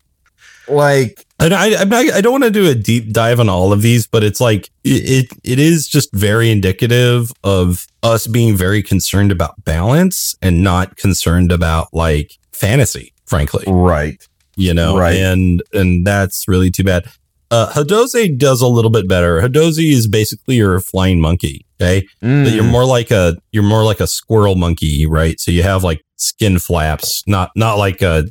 [0.69, 3.83] like And I, not, I don't want to do a deep dive on all of
[3.83, 8.83] these, but it's like it, it it is just very indicative of us being very
[8.83, 13.65] concerned about balance and not concerned about like fantasy, frankly.
[13.67, 14.27] right.
[14.57, 15.17] You know, Right.
[15.17, 17.07] and and that's really too bad.
[17.51, 19.41] Uh, Hadozee does a little bit better.
[19.41, 21.65] Hadozee is basically your flying monkey.
[21.81, 22.55] Okay, but Mm.
[22.55, 25.39] you're more like a you're more like a squirrel monkey, right?
[25.41, 28.25] So you have like skin flaps, not not like a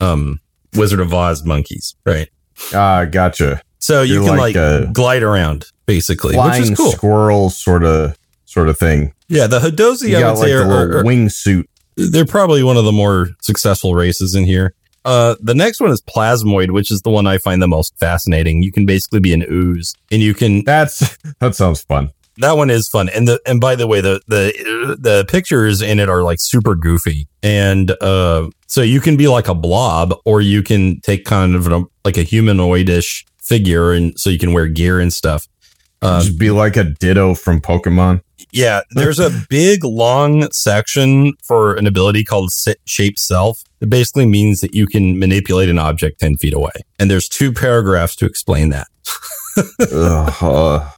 [0.00, 0.40] um
[0.76, 2.28] Wizard of Oz monkeys, right?
[2.74, 3.62] Ah, gotcha.
[3.78, 6.92] So you You're can like like, glide around basically, which is cool.
[6.92, 8.14] squirrel sort of
[8.44, 9.12] sort of thing.
[9.28, 11.64] yeah, the Hadozee You I would like say are- are- wingsuit.
[11.96, 14.74] they're probably one of the more successful races in here.
[15.08, 18.62] Uh, the next one is Plasmoid, which is the one I find the most fascinating.
[18.62, 22.10] You can basically be an ooze, and you can That's that sounds fun.
[22.36, 23.08] that one is fun.
[23.08, 24.52] And the and by the way, the the
[25.00, 29.48] the pictures in it are like super goofy, and uh, so you can be like
[29.48, 34.28] a blob, or you can take kind of a, like a humanoidish figure, and so
[34.28, 35.48] you can wear gear and stuff.
[36.02, 38.20] Um, Just be like a Ditto from Pokemon.
[38.52, 42.50] Yeah, there's a big long section for an ability called
[42.84, 43.62] Shape Self.
[43.80, 46.72] It basically means that you can manipulate an object 10 feet away.
[46.98, 48.88] And there's two paragraphs to explain that.
[50.40, 50.90] uh,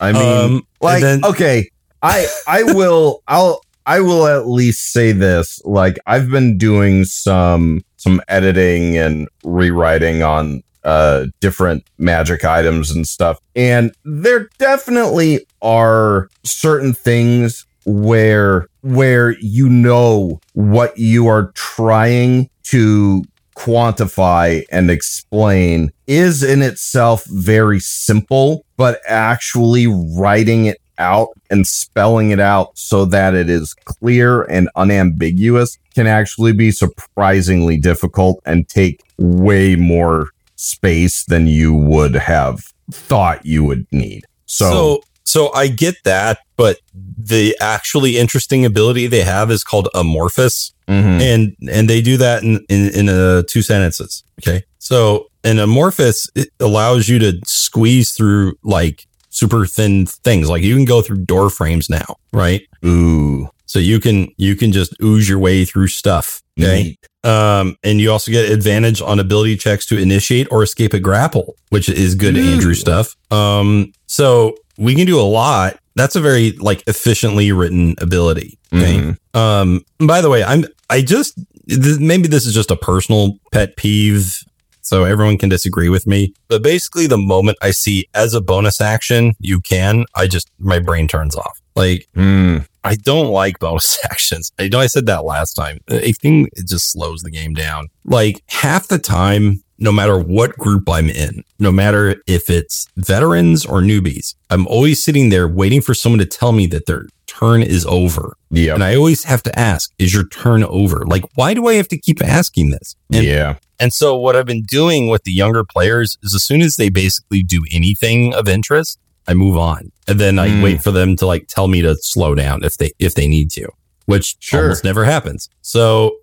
[0.00, 1.70] I mean, um, like, then, okay,
[2.02, 5.60] I, I will, I'll, I will at least say this.
[5.64, 13.06] Like, I've been doing some, some editing and rewriting on uh, different magic items and
[13.06, 13.40] stuff.
[13.54, 23.24] And there definitely are certain things where where you know what you are trying to
[23.56, 32.30] quantify and explain is in itself very simple, but actually writing it out and spelling
[32.30, 38.68] it out so that it is clear and unambiguous can actually be surprisingly difficult and
[38.68, 44.24] take way more space than you would have thought you would need.
[44.46, 49.88] So, so, so I get that, but the actually interesting ability they have is called
[49.94, 51.20] amorphous, mm-hmm.
[51.20, 54.24] and and they do that in in, in uh, two sentences.
[54.40, 60.48] Okay, so an amorphous it allows you to squeeze through like super thin things.
[60.48, 62.62] Like you can go through door frames now, right?
[62.84, 63.48] Ooh.
[63.66, 66.42] So you can you can just ooze your way through stuff.
[66.58, 66.96] Okay.
[67.24, 71.56] Um, and you also get advantage on ability checks to initiate or escape a grapple,
[71.70, 72.36] which is good.
[72.36, 73.16] Andrew stuff.
[73.30, 75.78] Um, so we can do a lot.
[75.96, 78.58] That's a very like efficiently written ability.
[78.72, 78.98] Okay.
[78.98, 79.38] Mm-hmm.
[79.38, 83.76] Um, by the way, I'm I just th- maybe this is just a personal pet
[83.76, 84.42] peeve,
[84.82, 86.32] so everyone can disagree with me.
[86.48, 90.78] But basically, the moment I see as a bonus action, you can, I just my
[90.78, 91.60] brain turns off.
[91.74, 92.66] Like, mm.
[92.86, 94.52] I don't like bonus actions.
[94.58, 95.80] I know I said that last time.
[95.88, 97.88] I think it just slows the game down.
[98.04, 103.66] Like half the time, no matter what group I'm in, no matter if it's veterans
[103.66, 107.62] or newbies, I'm always sitting there waiting for someone to tell me that their turn
[107.62, 108.36] is over.
[108.50, 108.74] Yeah.
[108.74, 111.04] And I always have to ask, is your turn over?
[111.06, 112.96] Like, why do I have to keep asking this?
[113.12, 113.56] And, yeah.
[113.78, 116.88] And so what I've been doing with the younger players is as soon as they
[116.88, 119.90] basically do anything of interest, I move on.
[120.08, 120.62] And then I mm.
[120.62, 123.50] wait for them to like tell me to slow down if they if they need
[123.52, 123.68] to,
[124.06, 124.62] which sure.
[124.62, 125.48] almost never happens.
[125.62, 126.16] So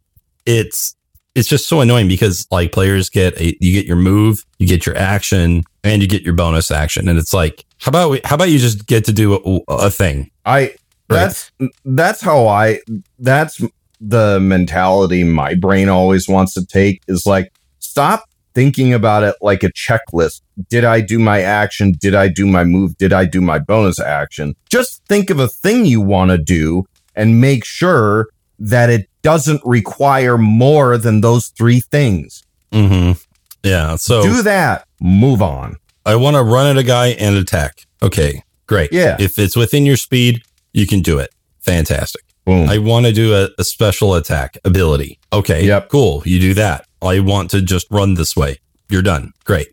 [0.45, 0.95] it's
[1.35, 4.85] it's just so annoying because like players get a you get your move, you get
[4.85, 8.35] your action, and you get your bonus action, and it's like how about we, how
[8.35, 10.31] about you just get to do a, a thing?
[10.45, 10.75] I
[11.09, 11.69] that's right?
[11.83, 12.79] that's how I
[13.19, 13.61] that's
[13.99, 19.63] the mentality my brain always wants to take is like stop thinking about it like
[19.63, 20.41] a checklist.
[20.69, 21.93] Did I do my action?
[21.99, 22.97] Did I do my move?
[22.97, 24.55] Did I do my bonus action?
[24.69, 26.85] Just think of a thing you want to do
[27.15, 28.27] and make sure
[28.59, 32.43] that it doesn't require more than those three things.
[32.71, 33.19] Mm-hmm.
[33.63, 33.95] Yeah.
[33.95, 34.87] So do that.
[34.99, 35.77] Move on.
[36.05, 37.85] I want to run at a guy and attack.
[38.01, 38.43] Okay.
[38.67, 38.91] Great.
[38.91, 39.17] Yeah.
[39.19, 41.33] If it's within your speed, you can do it.
[41.61, 42.23] Fantastic.
[42.45, 42.67] Boom.
[42.69, 45.19] I want to do a, a special attack ability.
[45.31, 45.65] Okay.
[45.65, 45.89] Yep.
[45.89, 46.23] Cool.
[46.25, 46.85] You do that.
[47.03, 48.59] I want to just run this way.
[48.89, 49.33] You're done.
[49.45, 49.67] Great.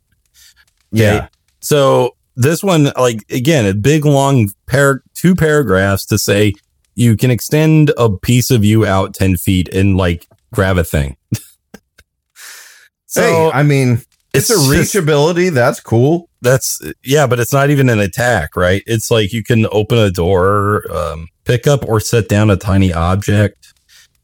[0.94, 1.04] Okay.
[1.04, 1.28] Yeah.
[1.60, 6.54] So this one, like again, a big long pair, two paragraphs to say
[6.94, 11.16] you can extend a piece of you out 10 feet and like grab a thing.
[13.06, 15.48] so, hey, I mean, it's, it's a reach just, ability.
[15.48, 16.28] That's cool.
[16.42, 18.82] That's yeah, but it's not even an attack, right?
[18.86, 22.92] It's like you can open a door, um, pick up or set down a tiny
[22.92, 23.74] object,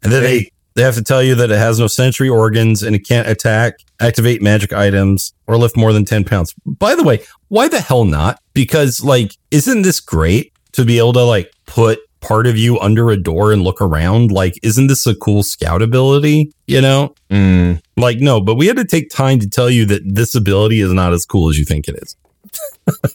[0.02, 2.82] and then hey, they they have to tell you that it has no sensory organs
[2.82, 6.54] and it can't attack, activate magic items, or lift more than 10 pounds.
[6.66, 8.40] By the way, why the hell not?
[8.52, 13.10] Because, like, isn't this great to be able to, like, put part of you under
[13.10, 14.30] a door and look around?
[14.30, 16.52] Like, isn't this a cool scout ability?
[16.66, 17.14] You know?
[17.30, 17.80] Mm.
[17.96, 20.92] Like, no, but we had to take time to tell you that this ability is
[20.92, 22.16] not as cool as you think it is.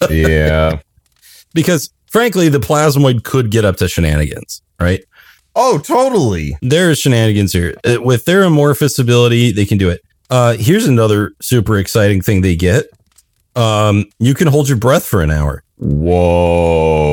[0.10, 0.80] yeah.
[1.54, 5.04] Because, frankly, the plasmoid could get up to shenanigans, right?
[5.56, 6.58] Oh, totally.
[6.62, 7.76] There's shenanigans here.
[7.86, 10.02] Uh, with their amorphous ability, they can do it.
[10.30, 12.86] Uh, here's another super exciting thing they get.
[13.56, 15.64] Um, you can hold your breath for an hour.
[15.78, 17.12] Whoa.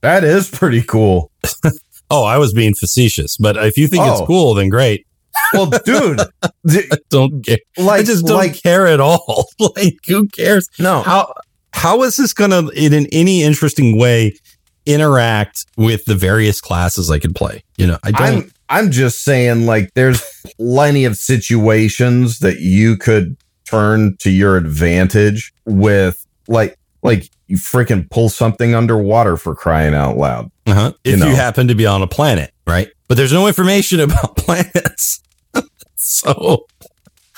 [0.00, 1.30] That is pretty cool.
[2.10, 4.12] oh, I was being facetious, but if you think oh.
[4.12, 5.06] it's cool, then great.
[5.52, 6.20] Well, dude,
[7.10, 7.58] don't care.
[7.76, 9.48] Like, I just don't like, care at all.
[9.76, 10.68] like, who cares?
[10.78, 11.02] No.
[11.02, 11.34] How
[11.72, 14.34] how is this gonna in, in any interesting way
[14.86, 17.64] interact with the various classes I could play.
[17.76, 18.44] You know, I don't.
[18.44, 20.22] I'm, I'm just saying, like, there's
[20.56, 28.10] plenty of situations that you could turn to your advantage with, like, like you freaking
[28.10, 30.50] pull something underwater for crying out loud.
[30.66, 30.92] Uh-huh.
[31.04, 32.88] If You you, happen to be on a planet, right?
[33.08, 35.22] But there's no information about planets.
[35.96, 36.66] so,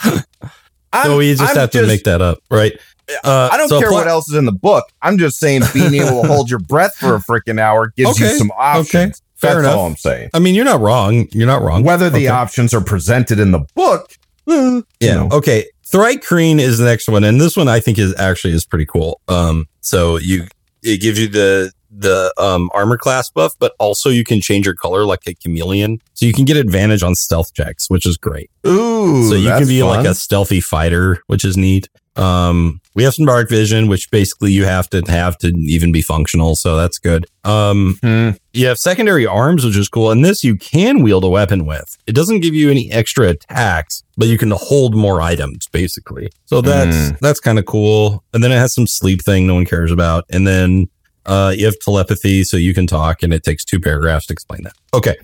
[0.02, 2.78] so we just I'm have to make that up, right?
[3.24, 4.84] Uh, I don't so care pla- what else is in the book.
[5.02, 8.28] I'm just saying being able to hold your breath for a freaking hour gives you
[8.28, 8.88] some options.
[8.94, 9.76] okay, fair That's enough.
[9.76, 10.30] all I'm saying.
[10.34, 11.26] I mean, you're not wrong.
[11.32, 11.82] You're not wrong.
[11.84, 12.28] Whether the Okay.
[12.28, 14.12] options are presented in the book,
[14.46, 14.82] Yeah.
[15.14, 15.28] know.
[15.32, 15.66] Okay.
[15.90, 19.20] Thri-kreen is the next one, and this one I think is actually is pretty cool.
[19.28, 20.46] Um, so you
[20.82, 24.74] it gives you the the um armor class buff, but also you can change your
[24.74, 28.50] color like a chameleon, so you can get advantage on stealth checks, which is great.
[28.66, 31.88] Ooh, so you can be like a stealthy fighter, which is neat.
[32.16, 36.02] Um, we have some dark vision, which basically you have to have to even be
[36.02, 37.26] functional, so that's good.
[37.44, 38.30] Um, Hmm.
[38.52, 40.10] you have secondary arms, which is cool.
[40.10, 41.96] And this you can wield a weapon with.
[42.08, 46.28] It doesn't give you any extra attacks, but you can hold more items, basically.
[46.46, 47.18] So that's Mm.
[47.20, 48.24] that's kind of cool.
[48.34, 50.24] And then it has some sleep thing no one cares about.
[50.28, 50.88] And then
[51.24, 54.62] uh, you have telepathy, so you can talk, and it takes two paragraphs to explain
[54.64, 54.72] that.
[54.92, 55.14] Okay.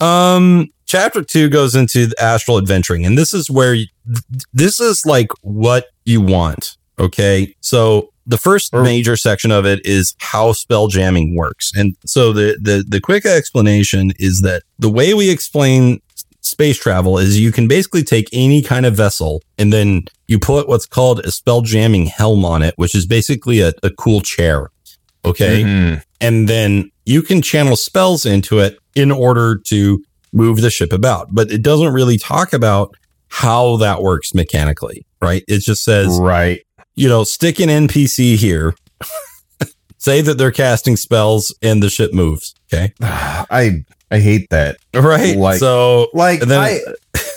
[0.00, 4.78] Um, chapter two goes into the astral adventuring, and this is where you, th- this
[4.80, 6.76] is like what you want.
[6.98, 12.32] Okay, so the first major section of it is how spell jamming works, and so
[12.32, 16.00] the the the quick explanation is that the way we explain
[16.40, 20.66] space travel is you can basically take any kind of vessel and then you put
[20.68, 24.70] what's called a spell jamming helm on it, which is basically a, a cool chair.
[25.24, 26.02] Okay Mhm.
[26.20, 31.28] and then you can channel spells into it in order to move the ship about.
[31.32, 32.94] But it doesn't really talk about
[33.28, 35.42] how that works mechanically, right?
[35.48, 36.60] It just says, right.
[36.98, 38.74] You know, stick an NPC here,
[39.98, 42.54] say that they're casting spells, and the ship moves.
[42.72, 42.92] Okay.
[43.00, 44.76] I I hate that.
[44.94, 45.36] Right.
[45.36, 46.80] Like- so, Like then- I,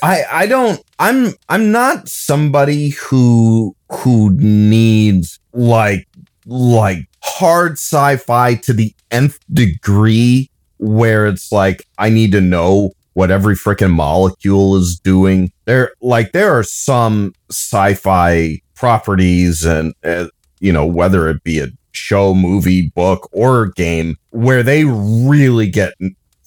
[0.03, 6.07] I I don't I'm I'm not somebody who who needs like
[6.45, 13.30] like hard sci-fi to the nth degree where it's like I need to know what
[13.30, 15.51] every freaking molecule is doing.
[15.66, 20.25] There like there are some sci-fi properties and uh,
[20.59, 25.93] you know whether it be a show, movie, book or game where they really get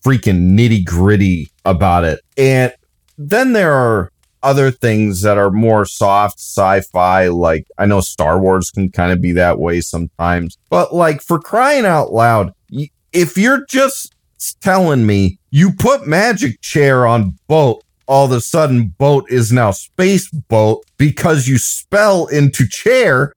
[0.04, 2.20] freaking nitty gritty about it.
[2.36, 2.74] And
[3.16, 4.10] then there are
[4.42, 9.20] other things that are more soft sci-fi like I know Star Wars can kind of
[9.22, 12.52] be that way sometimes but like for crying out loud
[13.12, 14.12] if you're just
[14.60, 19.70] telling me you put magic chair on boat all of a sudden boat is now
[19.70, 23.32] space boat because you spell into chair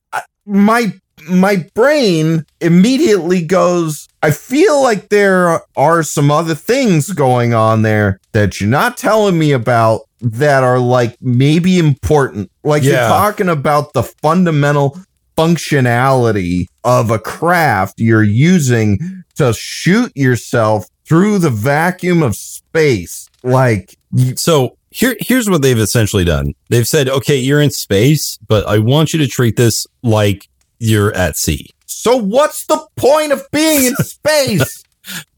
[0.46, 0.94] my
[1.30, 8.20] my brain immediately goes I feel like there are some other things going on there
[8.32, 12.52] that you're not telling me about that are like maybe important.
[12.64, 15.00] Like you're talking about the fundamental
[15.38, 23.27] functionality of a craft you're using to shoot yourself through the vacuum of space.
[23.48, 26.54] Like you, so here, here's what they've essentially done.
[26.70, 30.48] They've said, okay, you're in space, but I want you to treat this like
[30.80, 31.70] you're at sea.
[31.86, 34.84] so what's the point of being in space?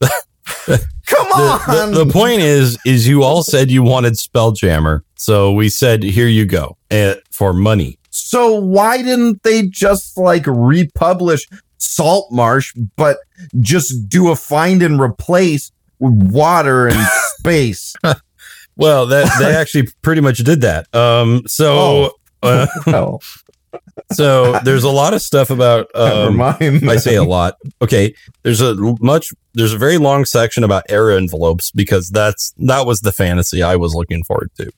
[0.00, 1.92] Come the, on.
[1.92, 6.26] the, the point is is you all said you wanted spelljammer so we said here
[6.26, 11.46] you go uh, for money So why didn't they just like republish
[11.78, 13.18] Salt Marsh, but
[13.60, 16.96] just do a find and replace with water and
[17.40, 17.94] space?
[18.76, 22.12] well that they actually pretty much did that um so
[22.42, 22.66] uh,
[24.12, 26.88] so there's a lot of stuff about never um, mind.
[26.88, 27.56] I say a lot.
[27.82, 32.86] Okay, there's a much there's a very long section about air envelopes because that's that
[32.86, 34.70] was the fantasy I was looking forward to.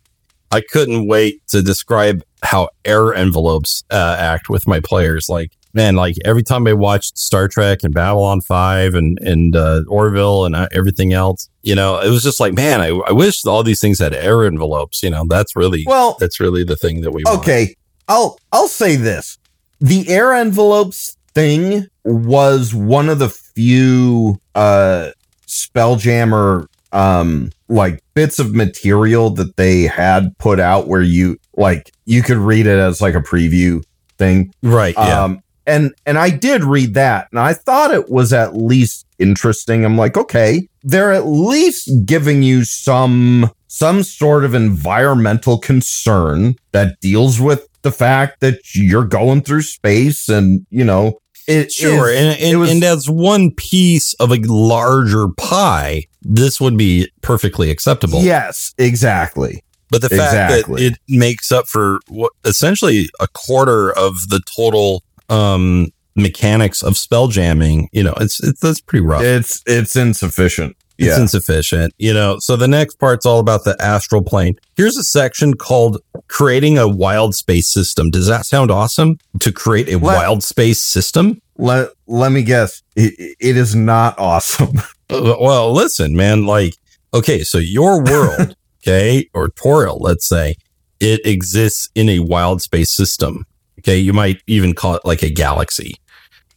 [0.50, 5.28] I couldn't wait to describe how air envelopes uh, act with my players.
[5.28, 9.82] Like man, like every time I watched Star Trek and Babylon Five and and uh,
[9.88, 13.44] Orville and uh, everything else, you know, it was just like man, I, I wish
[13.46, 15.02] all these things had air envelopes.
[15.02, 17.40] You know, that's really Well, that's really the thing that we want.
[17.40, 17.74] okay.
[18.08, 19.38] I'll I'll say this.
[19.80, 25.10] The air envelopes thing was one of the few uh
[25.46, 32.22] spelljammer um like bits of material that they had put out where you like you
[32.22, 33.82] could read it as like a preview
[34.18, 34.94] thing right?
[34.96, 35.24] Yeah.
[35.24, 39.84] Um, and and I did read that, and I thought it was at least interesting.
[39.84, 47.00] I'm like, okay, they're at least giving you some some sort of environmental concern that
[47.00, 52.16] deals with the fact that you're going through space, and you know, it Sure, is-
[52.16, 57.70] and and, was- and as one piece of a larger pie, this would be perfectly
[57.70, 58.22] acceptable.
[58.22, 59.62] yes, exactly.
[59.90, 60.88] but the fact exactly.
[60.88, 65.02] that it makes up for what essentially a quarter of the total
[65.32, 69.22] um mechanics of spell jamming, you know, it's it's that's pretty rough.
[69.22, 70.76] It's it's insufficient.
[70.98, 71.22] It's Yeah.
[71.22, 72.36] insufficient, you know.
[72.38, 74.54] So the next part's all about the astral plane.
[74.76, 78.10] Here's a section called creating a wild space system.
[78.10, 79.16] Does that sound awesome?
[79.40, 81.40] To create a Let- wild space system?
[81.58, 82.82] let let me guess.
[82.96, 84.80] It, it is not awesome.
[85.10, 86.74] Uh, Well, listen, man, like,
[87.12, 90.54] okay, so your world, okay, or Toril, let's say,
[91.00, 93.44] it exists in a wild space system.
[93.82, 93.98] Okay.
[93.98, 95.96] You might even call it like a galaxy.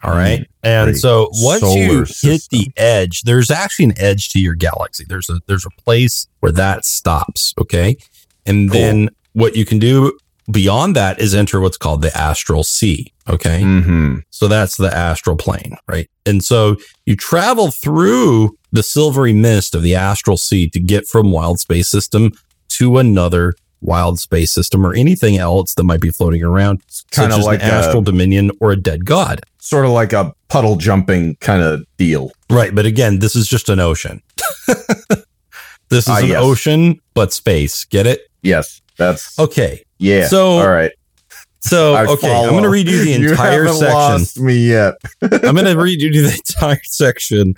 [0.03, 0.45] All right.
[0.61, 0.97] and great.
[0.97, 5.03] so once you Solar hit the edge, there's actually an edge to your galaxy.
[5.07, 7.53] There's a there's a place where that stops.
[7.59, 7.97] Okay.
[8.45, 8.79] And Cool.
[8.79, 10.15] then what you can do
[10.51, 13.11] beyond that is enter what's called the astral sea.
[13.27, 13.61] Okay.
[13.61, 14.17] mm-hmm.
[14.29, 16.07] So that's the astral plane, right?
[16.27, 16.75] And so
[17.07, 21.87] you travel through the silvery mist of the astral sea to get from wild space
[21.89, 22.31] system
[22.69, 23.55] to another
[23.85, 26.79] wild space system or anything else that might be floating around,
[27.11, 29.41] Kind such of as like an astral a, dominion or a dead god.
[29.59, 32.31] sort of like a puddle jumping kind of deal.
[32.49, 32.73] Right.
[32.73, 34.21] But again, this is just an ocean.
[35.89, 36.41] this is Ah, an yes.
[36.41, 37.85] ocean, but space.
[37.85, 38.21] Get it?
[38.41, 39.83] Yes, that's Okay.
[39.97, 40.27] yeah.
[40.27, 40.91] So- all right.
[41.61, 43.95] So, I okay, I'm going to read you the You entire haven't section.
[43.97, 44.93] lost me yet.
[45.23, 47.55] I'm going to read you the entire section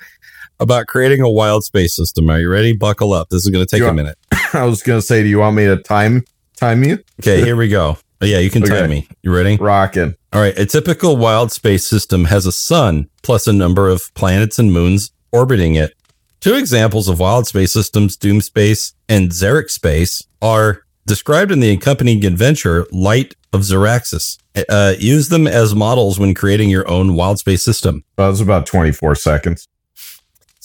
[0.60, 2.30] about creating a wild space system.
[2.30, 2.74] Are you ready?
[2.74, 3.30] Buckle up.
[3.30, 4.18] This is going to take You a are- minute.
[4.54, 6.24] I was gonna say, do you want me to time
[6.56, 7.00] time you?
[7.22, 7.98] Okay, here we go.
[8.22, 8.80] Oh, yeah, you can Okay.
[8.80, 9.08] time me.
[9.22, 9.58] You ready?
[9.58, 10.16] Rocking.
[10.34, 10.58] All right.
[10.58, 15.12] A typical wild space system has a sun plus a number of planets and moons
[15.32, 15.94] orbiting it.
[16.40, 21.70] Two examples of wild space systems, Doom Space and Xeric Space, are described in the
[21.72, 24.38] accompanying adventure Light of Xaryxis.
[24.70, 28.04] Uh, use them as models when creating your own wild space system.
[28.16, 29.68] That was about 24 seconds.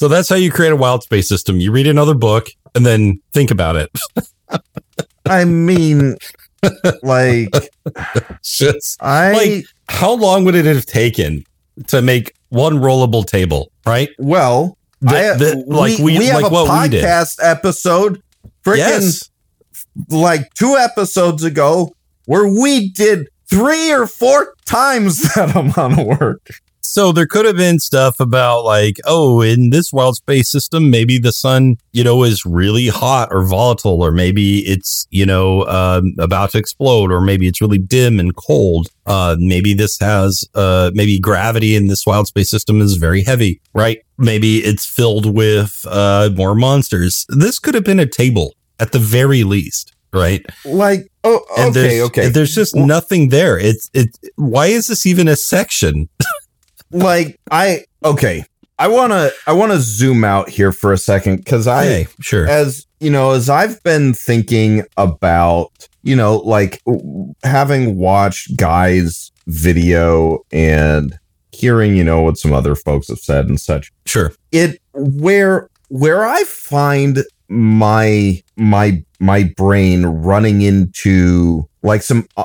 [0.03, 1.61] So that's how you create a wild space system.
[1.61, 3.89] You read another book and then think about it.
[5.27, 6.17] I mean,
[7.05, 7.55] like
[8.43, 11.45] Just I Like- how long would it have taken
[11.87, 14.09] to make one rollable table, right?
[14.19, 18.21] well, The- I, the- like we, we have like a we podcast episode,
[18.67, 19.31] freaking Yes.
[20.11, 21.95] like two episodes ago,
[22.25, 26.49] where we did three or four times that amount of work.
[26.93, 31.17] So there could have been stuff about like, oh, in this wild space system, maybe
[31.17, 36.15] the sun, you know, is really hot or volatile, or maybe it's, you know, um,
[36.19, 38.89] about to explode, or maybe it's really dim and cold.
[39.07, 43.63] Uh, maybe this has, uh, maybe gravity in this wild space system is very heavy,
[43.73, 44.03] right?
[44.19, 47.25] Maybe it's filled with, uh, more monsters.
[47.31, 50.45] This could have been a table at the very least, right?
[50.67, 52.29] Like, oh, And okay, there's, okay.
[52.29, 53.59] There's just nothing there.
[53.59, 56.11] It's, it, why is this even a section?
[56.93, 58.45] like I okay.
[58.79, 62.07] I want to I want to zoom out here for a second cuz I Hey,
[62.21, 62.49] sure.
[62.49, 66.81] as you know as I've been thinking about, you know, like
[67.45, 71.19] having watched Guy's video and
[71.53, 73.93] hearing, you know, what some other folks have said and such.
[74.07, 74.33] Sure.
[74.51, 82.45] It where where I find my my my brain running into like some uh,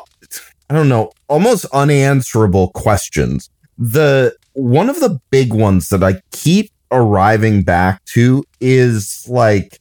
[0.70, 3.50] I don't know, almost unanswerable questions.
[3.78, 9.80] The one of the big ones that I keep arriving back to is like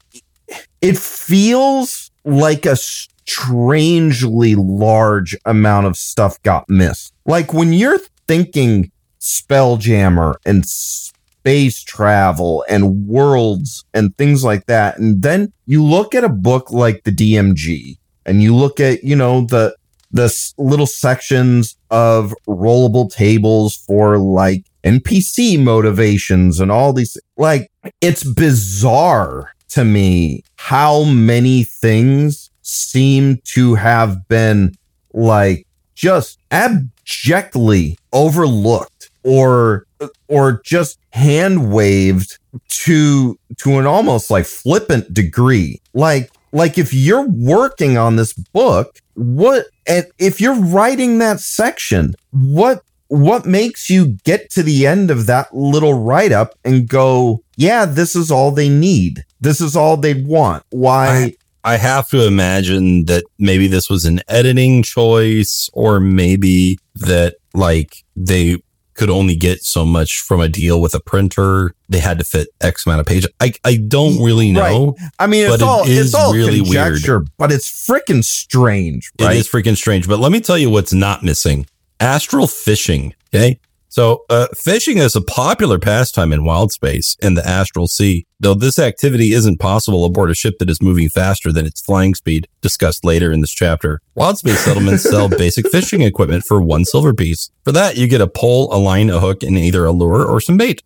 [0.83, 7.15] it feels like a strangely large amount of stuff got missed.
[7.25, 15.23] Like when you're thinking Spelljammer and space travel and worlds and things like that, and
[15.23, 17.97] then you look at a book like the DMG
[18.27, 19.75] and you look at, you know, the
[20.11, 28.25] the little sections of rollable tables for like NPC motivations and all these like it's
[28.25, 34.75] bizarre to me how many things seem to have been
[35.13, 39.87] like just abjectly overlooked or
[40.29, 42.39] or just hand waved
[42.69, 45.81] to to an almost like flippant degree.
[45.95, 52.15] Like like if you're working on this book what and if you're writing that section
[52.31, 57.43] what what makes you get to the end of that little write up and go
[57.57, 59.25] yeah this is all they need.
[59.41, 60.65] This is all they want.
[60.71, 61.35] Why
[61.65, 68.05] I have to imagine that maybe this was an editing choice, or maybe that like
[68.15, 68.63] they
[68.97, 71.75] could only get so much from a deal with a printer.
[71.89, 73.31] They had to fit X amount of pages.
[73.41, 74.97] I, I don't really know.
[75.19, 76.95] i mean it's but it all is it's all really weird.
[76.95, 80.09] conjecture but it's freaking strange right It is freaking strange.
[80.09, 81.67] But let me tell you what's not missing
[82.01, 83.15] astral fishing.
[83.35, 83.59] Okay.
[83.97, 88.53] So, uh, fishing is a popular pastime in wild space in the astral sea, though
[88.53, 92.47] this activity isn't possible aboard a ship that is moving faster than its flying speed,
[92.61, 94.03] discussed later in this chapter.
[94.15, 97.51] Wild space settlements sell basic fishing equipment for one silver piece.
[97.65, 100.43] For that, you get a pole, a line, a hook, and either a lure or
[100.43, 100.83] some bait.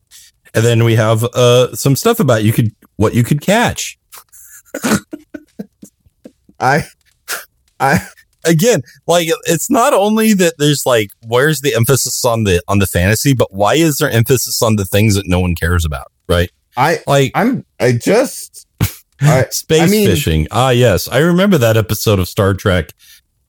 [0.54, 3.98] And then we have uh, some stuff about you could what you could catch.
[6.60, 6.84] I,
[7.80, 8.06] I,
[8.44, 12.86] again, like it's not only that there's like where's the emphasis on the on the
[12.86, 16.50] fantasy, but why is there emphasis on the things that no one cares about, right?
[16.76, 18.66] I, Like I'm, I just,
[19.20, 20.46] I, space I mean- fishing.
[20.50, 22.92] Ah, yes, I remember that episode of Star Trek.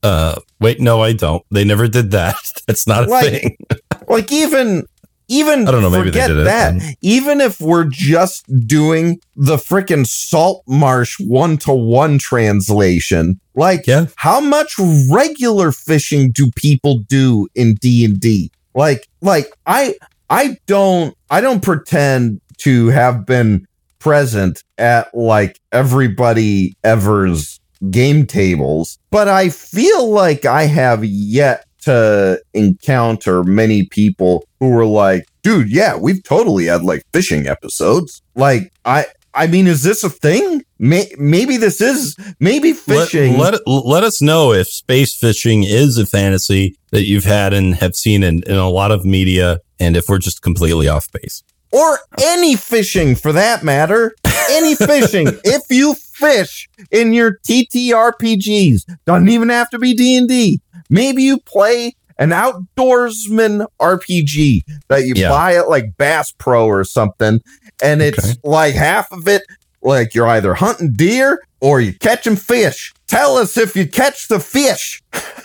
[0.04, 1.44] Uh, wait, no, I don't.
[1.52, 2.36] They never did that.
[2.68, 3.58] That's not a Like, thing.
[4.08, 4.88] like even,
[5.32, 6.78] even I don't know, maybe they forget did it that.
[6.80, 6.94] then.
[7.02, 14.06] Even if we're just doing the freaking salt marsh one to one translation, like Yeah.
[14.18, 14.76] how much
[15.10, 18.52] regular fishing do people do in D and D?
[18.74, 19.96] Like, like I,
[20.30, 23.68] I don't, I don't pretend to have been
[24.00, 27.60] present at like everybody ever's
[27.90, 34.86] game tables, but I feel like I have yet to encounter many people who were
[34.86, 38.22] like, dude, yeah, we've totally had like fishing episodes.
[38.36, 40.64] Like, I, I mean, is this a thing?
[40.78, 43.38] May- maybe this is, maybe fishing.
[43.40, 47.74] Let, let let us know if space fishing is a fantasy that you've had and
[47.76, 51.44] have seen in, in a lot of media, and if we're just completely off base.
[51.72, 54.14] or any fishing for that matter.
[54.52, 55.28] Any fishing.
[55.44, 60.62] if you fish in your TTRPGs, doesn't even have to be D&D.
[60.90, 65.30] Maybe you play an outdoorsman RPG that you Yeah.
[65.30, 67.40] buy at like Bass Pro or something
[67.84, 68.40] and it's Okay.
[68.44, 69.44] like half of it
[69.82, 72.94] like you're either hunting deer or you're catching fish.
[73.08, 75.02] Tell us if you catch the fish.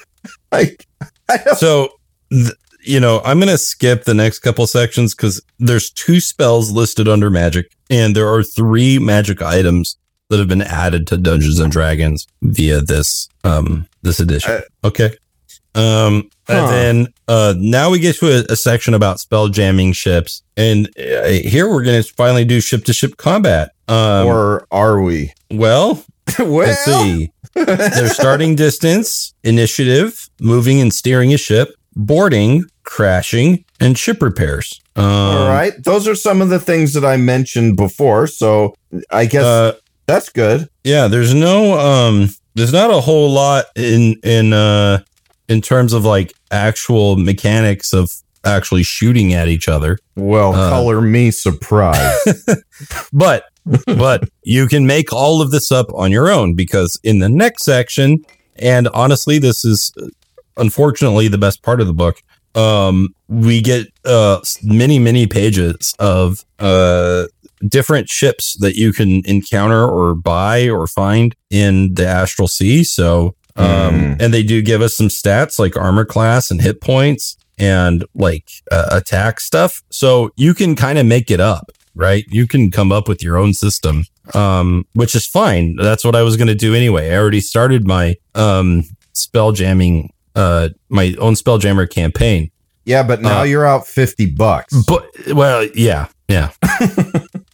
[0.52, 0.86] like
[1.56, 1.90] So,
[2.30, 2.52] th-
[2.82, 7.08] you know, I'm going to skip the next couple sections because there's two spells listed
[7.08, 9.96] under magic, and there are three magic items
[10.30, 14.52] that have been added to Dungeons and Dragons via this um this edition.
[14.52, 15.16] Uh, okay.
[15.76, 16.52] Um, Huh.
[16.54, 20.86] and then uh, now we get to a, a section about spell jamming ships, and
[20.96, 23.72] uh, here we're going to finally do ship to ship combat.
[23.88, 25.32] Um, or are we?
[25.50, 26.04] well,
[26.38, 27.32] well, let's see.
[27.54, 34.80] Their starting distance, initiative, moving and steering a ship, boarding, crashing, and ship repairs.
[34.94, 35.72] Um, All right.
[35.82, 38.26] Those are some of the things that I mentioned before.
[38.28, 38.74] So
[39.10, 39.72] I guess Uh,
[40.06, 40.68] that's good.
[40.84, 45.00] yeah, there's no um there's not a whole lot in in uh
[45.48, 48.10] in terms of like actual mechanics of
[48.44, 49.98] actually shooting at each other.
[50.14, 50.70] Well, Uh.
[50.70, 52.28] color me surprised.
[53.12, 53.44] But
[53.86, 57.64] but you can make all of this up on your own because in the next
[57.64, 58.24] section
[58.58, 60.06] and honestly this is uh,
[60.56, 62.22] unfortunately the best part of the book
[62.54, 67.24] um we get uh many many pages of uh
[67.66, 73.34] different ships that you can encounter or buy or find in the astral sea so
[73.56, 74.22] um Mm.
[74.22, 78.48] and they do give us some stats like armor class and hit points and like
[78.70, 79.82] uh, attack stuff.
[79.90, 82.24] So you can kind of make it up right?
[82.28, 84.04] You can come up with your own system
[84.34, 85.76] um which is fine.
[85.76, 87.10] That's what i was going to do anyway.
[87.10, 88.82] I already started my um
[89.14, 92.50] spell jamming uh my own spell jammer campaign.
[92.84, 94.74] Yeah, but now Uh, you're out 50 bucks.
[94.86, 96.50] but well yeah yeah.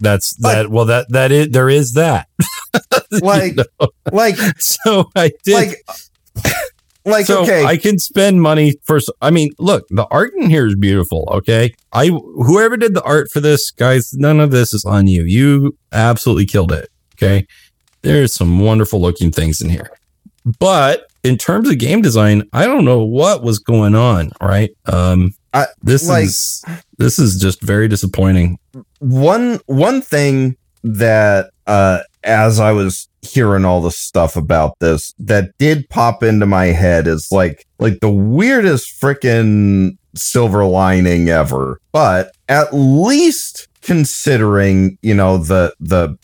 [0.01, 2.27] That's that well that that is there is that
[3.21, 3.89] You Like- know?
[4.13, 5.77] like, so i did like,
[7.05, 7.65] like, so okay.
[7.65, 9.01] I can spend money for.
[9.21, 11.29] i mean, look, the art in here is beautiful.
[11.33, 15.25] Okay, I whoever did the art for this, guys, none of this is on you.
[15.25, 16.89] You absolutely killed it.
[17.17, 17.47] Okay,
[18.03, 19.91] there's some wonderful looking things in here,
[20.61, 24.31] but in terms of game design, I don't know what was going on.
[24.41, 24.71] Right?
[24.87, 26.65] Um, I- this like- is
[26.99, 28.59] this is just very disappointing.
[29.01, 35.57] one one thing that uh as I was hearing all the stuff about this that
[35.59, 41.81] did pop into my head is like like the weirdest freaking silver lining ever.
[41.93, 46.17] But at least considering you know the the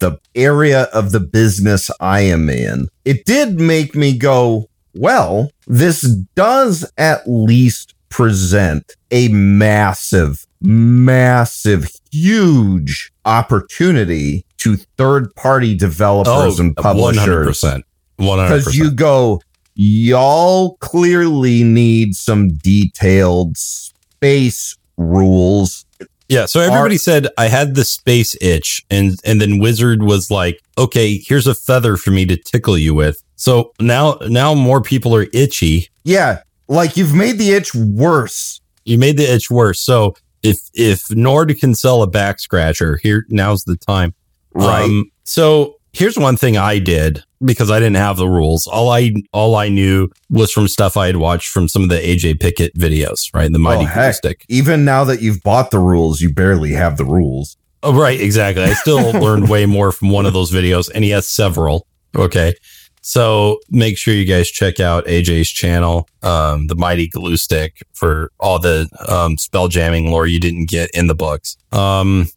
[0.00, 6.02] the area of the business I am in it did make me go well this
[6.34, 16.76] does at least present a massive massive, huge opportunity to third party developers oh, and
[16.76, 17.60] publishers.
[17.60, 17.82] 100%.
[18.18, 18.48] 100%.
[18.48, 19.42] Because you go,
[19.74, 25.84] y'all clearly need some detailed space rules.
[26.28, 30.58] Yeah, so everybody said I had the space itch, and and then Wizard was like,
[30.78, 35.14] "Okay, here's a feather for me to tickle you with." So now now more people
[35.14, 35.90] are itchy.
[36.04, 39.80] Yeah, like you've made the itch worse You made the itch worse.
[39.80, 44.14] So if if Nord can sell a back scratcher, here now's the time.
[44.54, 44.84] Right.
[44.84, 48.66] Um, so here's one thing I did because I didn't have the rules.
[48.66, 51.96] All I all I knew was from stuff I had watched from some of the
[51.98, 53.50] AJ Pickett videos, right?
[53.52, 54.10] The Mighty Oh.
[54.12, 54.44] Stick.
[54.48, 57.56] Even now that you've bought the rules, you barely have the rules.
[57.82, 58.62] Oh, right, exactly.
[58.64, 61.86] I still learned way more from one of those videos, and he has several.
[62.16, 62.54] Okay.
[63.02, 68.30] So make sure you guys check out AJ's channel, um, the Mighty Glue Stick, for
[68.40, 71.58] all the um, spell jamming lore you didn't get in the books.
[71.72, 72.28] Um,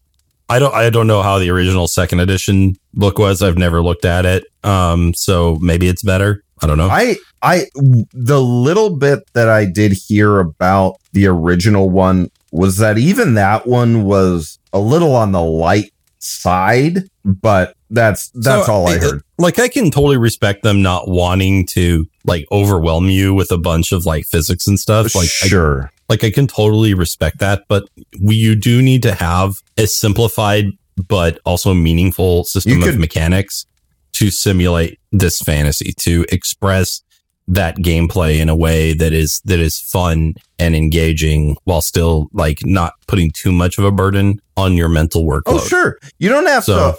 [0.50, 3.42] I don't, I don't know how the original second edition book was.
[3.42, 4.46] I've never looked at it.
[4.64, 6.44] Um, so maybe it's better.
[6.62, 6.88] I don't know.
[6.90, 7.66] I I
[8.14, 13.68] the little bit that I did hear about the original one was that even that
[13.68, 19.22] one was a little on the light side, but that's that's So, all I heard.
[19.38, 23.92] like I can totally respect them not wanting to like overwhelm you with a bunch
[23.92, 25.14] of like physics and stuff.
[25.14, 25.92] Like I sure.
[26.10, 27.84] Like I can totally respect that, but
[28.22, 30.66] we, you do need to have a simplified
[31.08, 33.66] but also meaningful system of mechanics
[34.14, 37.02] to simulate this fantasy to express
[37.50, 42.60] that gameplay in a way that is that is fun and engaging while still like
[42.64, 45.44] not putting too much of a burden on your mental workload.
[45.46, 45.98] Oh sure.
[46.20, 46.96] You don't have So-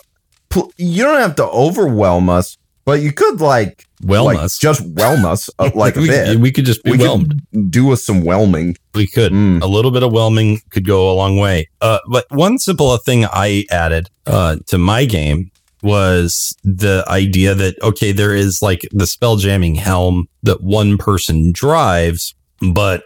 [0.51, 2.57] to you don't have to overwhelm us,
[2.89, 6.39] but you could like Well, like, just whelm us uh, like a we, bit.
[6.41, 7.43] we could just be We whelmed.
[7.71, 8.77] do with some whelming.
[8.95, 9.33] We could.
[9.33, 9.61] Mm.
[9.63, 11.69] A little bit of whelming could go a long way.
[11.83, 15.51] Uh, but one simple thing I added uh, to my game
[15.83, 21.53] was the idea that, okay, there is like the spell jamming helm that one person
[21.53, 22.35] drives,
[22.73, 23.05] but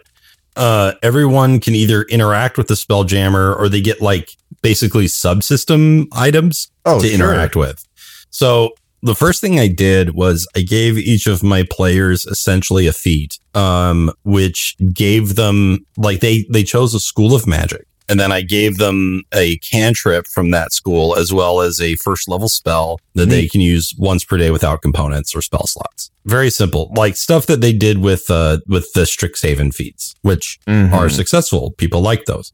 [0.55, 4.29] uh, everyone can either interact with the spell jammer or they get like
[4.61, 7.15] basically subsystem items Oh, to sure.
[7.15, 7.83] interact with.
[8.29, 8.73] So
[9.03, 13.37] the first thing I did was I gave each of my players essentially a feat,
[13.53, 17.85] um, which gave them like they they chose a school of magic.
[18.09, 22.27] And then I gave them a cantrip from that school as well as a first
[22.27, 26.11] level spell that they can use once per day without components or spell slots.
[26.25, 30.91] Very simple, like stuff that they did with uh with the Strixhaven feats, which Mhm.
[30.93, 31.71] are successful.
[31.77, 32.51] People like those.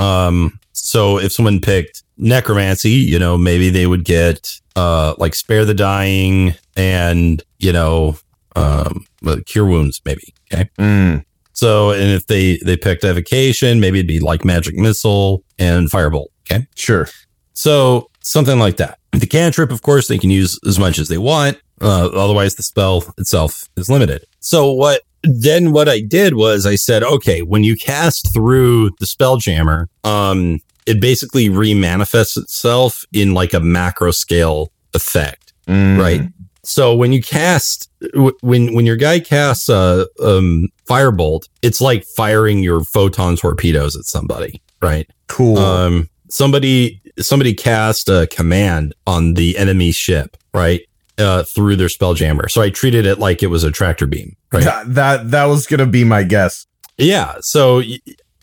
[0.00, 5.64] Um, so if someone picked necromancy, you know, maybe they would get uh like spare
[5.64, 8.16] the dying and you know
[8.56, 10.34] um well, cure wounds maybe.
[10.52, 10.68] Okay.
[10.78, 11.24] Mm.
[11.52, 16.28] So and if they they picked evocation, maybe it'd be like magic missile and firebolt.
[16.50, 16.66] Okay.
[16.74, 17.06] Sure.
[17.52, 18.98] So something like that.
[19.12, 21.60] The cantrip, of course, they can use as much as they want.
[21.80, 24.24] Uh, otherwise, the spell itself is limited.
[24.40, 25.72] So what then?
[25.72, 30.60] What I did was I said, okay, when you cast through the spell jammer, um,
[30.86, 36.00] it basically remanifests itself in like a macro scale effect Mm.
[36.00, 36.22] right?
[36.64, 42.04] So when you cast, w- when when your guy casts a um, firebolt, it's like
[42.04, 45.08] firing your photon torpedoes at somebody, right?
[45.28, 45.58] Cool.
[45.58, 50.82] Um, somebody somebody cast a command on the enemy ship, right?
[51.20, 52.48] Uh, through their spell jammer.
[52.48, 54.64] So I treated it like it was a tractor beam, right?
[54.64, 56.66] that, that that was gonna be my guess.
[56.96, 57.36] Yeah.
[57.40, 57.82] So,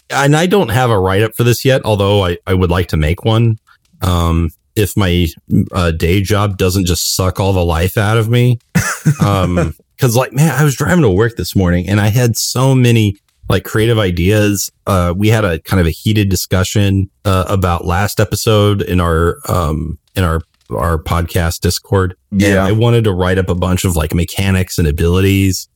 [0.10, 2.88] and I don't have a write up for this yet, although I, I would like
[2.90, 3.58] to make one.
[4.02, 5.28] Um, if my
[5.72, 8.60] uh, day job doesn't just suck all the life out of me.
[9.24, 12.76] Um, cause like, man, I was driving to work this morning and I had so
[12.76, 13.16] many
[13.48, 14.70] like creative ideas.
[14.86, 19.38] Uh, we had a kind of a heated discussion, uh, about last episode in our,
[19.48, 22.16] um, in our, our podcast Discord.
[22.32, 22.66] Yeah.
[22.66, 25.68] I wanted to write up a bunch of like mechanics and abilities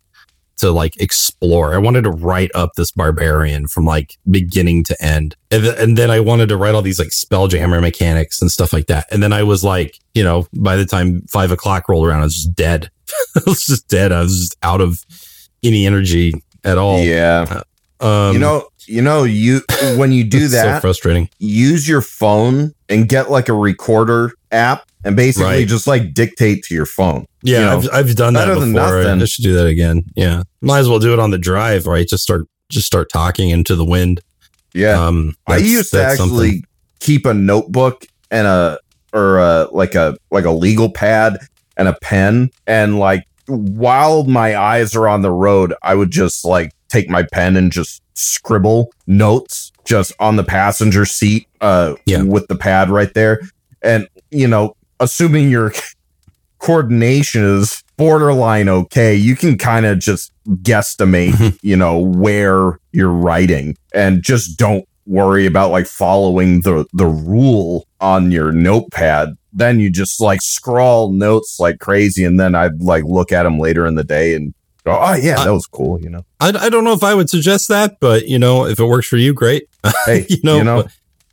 [0.58, 1.74] to like explore.
[1.74, 5.36] I wanted to write up this barbarian from like beginning to end.
[5.50, 8.72] And, th- and then I wanted to write all these like spelljammer mechanics and stuff
[8.72, 9.08] like that.
[9.12, 12.26] And then I was like, you know, by the time five o'clock rolled around, I
[12.26, 12.92] was just dead.
[13.36, 14.12] I was just dead.
[14.12, 15.04] I was just out of
[15.64, 16.34] any energy
[16.64, 17.00] at all.
[17.00, 17.62] yeah.
[18.00, 19.62] Um, you know, you know, you
[19.98, 21.30] when you do it's so that, frustrating.
[21.40, 25.68] use your phone and get like a recorder app and basically Right.
[25.68, 27.26] just like dictate to your phone.
[27.44, 28.98] Yeah, you know, I've, I've done that better than before.
[29.06, 30.04] I should do that again.
[30.16, 32.08] Yeah, might as well do it on the drive, right?
[32.08, 34.22] Just start, just start talking into the wind.
[34.74, 35.04] Yeah.
[35.06, 36.64] Um, I used to actually something.
[37.00, 38.80] keep a notebook and a
[39.14, 41.38] or a, like a like a legal pad
[41.78, 46.46] and a pen and like while my eyes are on the road, I would just
[46.46, 52.24] like take my pen and just scribble notes just on the passenger seat uh Yeah.
[52.24, 53.42] with the pad right there.
[53.82, 55.74] And you know, assuming your
[56.60, 60.32] coordination is borderline okay, you can kind of just
[60.62, 67.08] guesstimate, you know, where you're writing and just don't worry about like following the the
[67.08, 69.30] rule on your notepad.
[69.54, 73.60] Then you just like scrawl notes like crazy and then I'd like look at them
[73.60, 74.54] later in the day and
[74.86, 76.02] Oh yeah, that was cool.
[76.02, 78.80] You know, I, I don't know if I would suggest that, but you know, if
[78.80, 79.68] it works for you, great.
[80.06, 80.86] hey, you know, you know,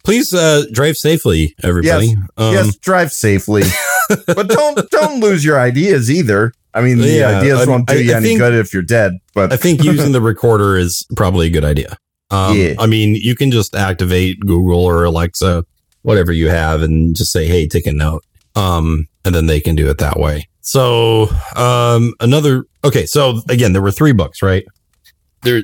[0.05, 2.15] please uh, drive safely, everybody.
[2.37, 3.63] Um, yes, drive safely,
[4.27, 6.53] but don't don't lose your ideas either.
[6.75, 8.73] I mean, the Yeah, ideas I- won't do I- you I any think- good if
[8.75, 9.13] you're dead.
[9.35, 11.97] But I think using the recorder is probably a good idea.
[12.31, 12.75] Um, Yeah.
[12.79, 15.65] I mean, you can just activate Google or Alexa,
[16.03, 18.23] whatever you have, and just say, "Hey, take a note,"
[18.55, 20.47] um, and then they can do it that way.
[20.61, 23.07] So, um, another okay.
[23.07, 24.65] So again, there were three books, right?
[25.43, 25.63] They're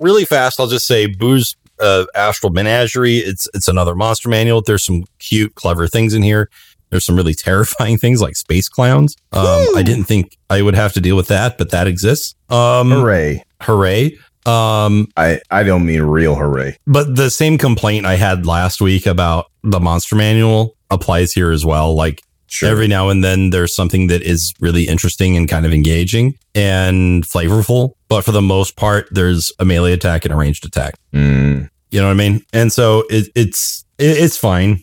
[0.00, 0.58] really fast.
[0.58, 3.18] I'll just say, Boo's uh, Astral Menagerie.
[3.18, 4.62] It's it's another monster manual.
[4.62, 6.50] There's some cute, clever things in here.
[6.90, 9.16] There's some really terrifying things like space clowns.
[9.32, 9.76] Um, Woo!
[9.76, 12.34] I didn't think I would have to deal with that, but that exists.
[12.48, 13.44] Um, hooray!
[13.60, 14.18] hooray.
[14.46, 16.76] Um, I I don't mean real hooray.
[16.86, 21.64] but the same complaint I had last week about the monster manual applies here as
[21.64, 21.94] well.
[21.94, 22.22] Like
[22.52, 22.68] Sure.
[22.68, 27.24] every now and then there's something that is really interesting and kind of engaging and
[27.24, 27.92] flavorful.
[28.08, 30.94] But for the most part, there's a melee attack and a ranged attack.
[31.14, 32.44] Mm, You know what I mean?
[32.52, 34.82] And so it, it's it, it's fine,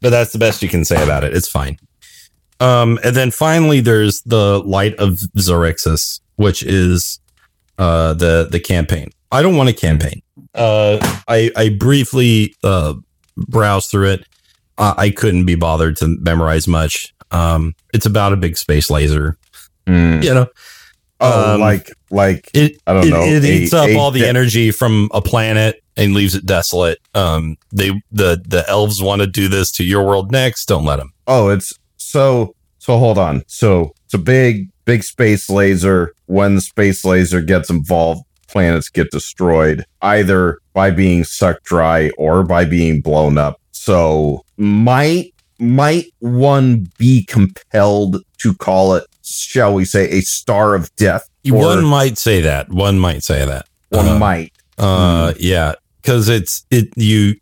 [0.00, 1.32] but that's the best you can say about it.
[1.34, 1.78] It's fine.
[2.58, 7.20] Um, and then finally, there's the Light of Xaryxis, which is
[7.78, 9.10] uh the the campaign.
[9.30, 10.22] I don't want a campaign.
[10.54, 10.98] Uh,
[11.28, 12.94] I I briefly uh
[13.36, 14.26] browsed through it.
[14.78, 17.14] Uh, I couldn't be bothered to memorize much.
[17.30, 19.36] Um, it's about a big space laser.
[19.86, 20.22] mm.
[20.22, 20.46] You know,
[21.18, 24.10] Oh, Um, like like it I don't it, know, It a- eats up a all
[24.10, 26.98] the de- energy from a planet and leaves it desolate.
[27.14, 30.66] Um, they the the elves want to do this to your world next.
[30.66, 31.12] Don't let them.
[31.26, 32.98] oh, it's so so.
[32.98, 33.42] Hold on.
[33.46, 36.12] So it's a big big space laser.
[36.26, 42.42] When the space laser gets involved, planets get destroyed either by being sucked dry or
[42.44, 43.58] by being blown up.
[43.72, 50.94] So might might one be compelled to call it, shall we say, a star of
[50.96, 51.28] death?
[51.50, 52.68] Or One might say that.
[52.68, 53.66] One might say that.
[53.90, 54.52] one uh, might.
[54.78, 57.34] Uh, yeah, because it's it you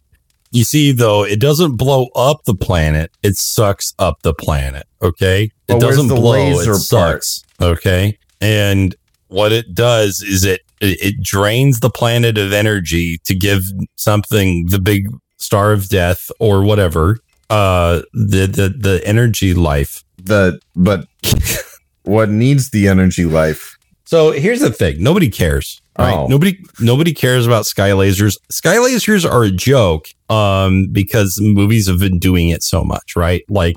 [0.53, 3.11] you see though it doesn't blow up the planet.
[3.23, 4.87] It sucks up the planet.
[5.03, 6.61] Okay, But it doesn't blow.
[6.61, 6.77] It part?
[6.79, 7.43] sucks.
[7.61, 8.95] Okay, and
[9.29, 13.63] what it does is it it drains the planet of energy to give
[13.97, 15.09] something the big
[15.45, 17.19] star of death or whatever
[17.51, 21.07] uh the the the energy life The but
[22.05, 23.77] what needs the energy life?
[24.05, 25.81] So here's the thing: nobody cares.
[25.99, 26.15] Right?
[26.15, 26.27] Oh.
[26.27, 28.37] Nobody nobody cares about sky lasers.
[28.51, 33.45] Sky lasers are a joke, um, because movies have been doing it so much, right?
[33.49, 33.77] Like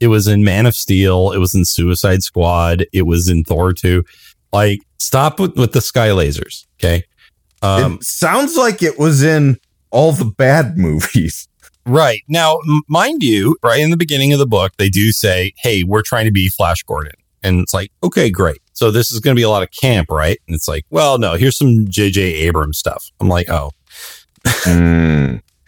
[0.00, 3.72] it was in Man of Steel, it was in Suicide Squad, it was in Thor
[3.72, 4.04] 2.
[4.52, 7.04] Like, stop with, with the sky lasers, okay?
[7.60, 9.58] Um, it sounds like it was in
[9.90, 11.48] all the bad movies.
[11.86, 12.22] Right.
[12.28, 15.84] Now, m- mind you, right in the beginning of the book, they do say, Hey,
[15.84, 17.14] we're trying to be Flash Gordon.
[17.42, 18.58] And it's like, okay, great.
[18.72, 20.38] So this is going to be a lot of camp, right?
[20.46, 23.10] And it's like, well, no, here's some JJ Abrams stuff.
[23.20, 23.70] I'm like, oh.
[24.44, 25.40] Mm,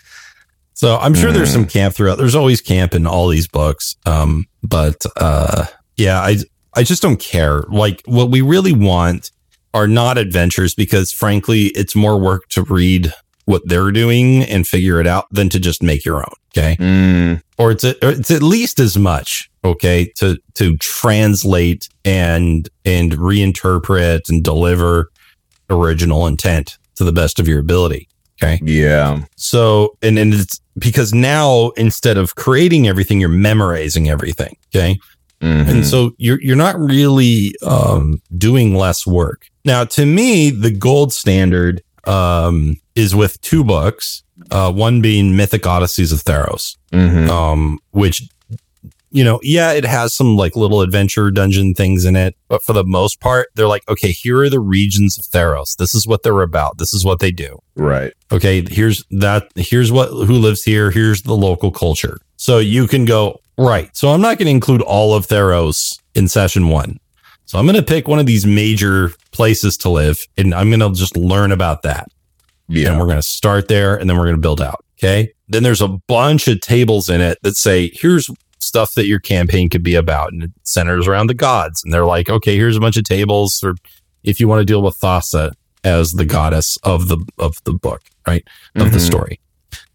[0.81, 2.17] So I'm sure there's some camp throughout.
[2.17, 3.97] There's always camp in all these books.
[4.07, 5.67] Um, but uh,
[5.99, 6.39] yeah, I
[6.73, 7.65] I just don't care.
[7.69, 9.31] Like what we really want
[9.75, 13.13] are not adventures because frankly, it's more work to read
[13.51, 16.35] what they're doing and figure it out than to just make your own.
[16.57, 16.77] Okay.
[16.81, 22.69] mm, or it's a, or it's at least as much okay to to translate and
[22.85, 25.11] and reinterpret and deliver
[25.69, 28.09] original intent to the best of your ability
[28.43, 29.21] okay yeah.
[29.37, 34.99] so and and it's because now instead of creating everything you're memorizing everything okay
[35.43, 35.69] Mhm.
[35.69, 39.47] and so you're you're not really um, doing less work.
[39.65, 44.23] Now, to me, the gold standard um, is with two books.
[44.51, 47.29] Uh, one being Mythic Odysseys of Theros, Mhm.
[47.29, 48.23] um, which
[49.13, 52.73] you know, yeah, it has some like little adventure dungeon things in it, but for
[52.73, 55.75] the most part, they're like, okay, here are the regions of Theros.
[55.79, 56.79] This is what they're about.
[56.79, 58.13] This is what they do right.
[58.31, 63.05] okay here's that here's what who lives here here's the local culture so you can
[63.07, 66.99] go right so i'm not going to include all of theros in session one
[67.51, 70.79] so i'm going to pick one of these major places to live and i'm going
[70.81, 72.07] to just learn about that
[72.69, 72.91] Yeah.
[72.91, 75.65] and we're going to start there and then we're going to build out okay then
[75.65, 78.31] there's a bunch of tables in it that say here's
[78.61, 82.05] stuff that your campaign could be about and it centers around the gods and they're
[82.07, 83.75] like okay here's a bunch of tables for
[84.23, 85.51] if you want to deal with thassa
[85.83, 88.47] as the goddess of the of the book right
[88.77, 89.07] of the Mhm.
[89.07, 89.41] story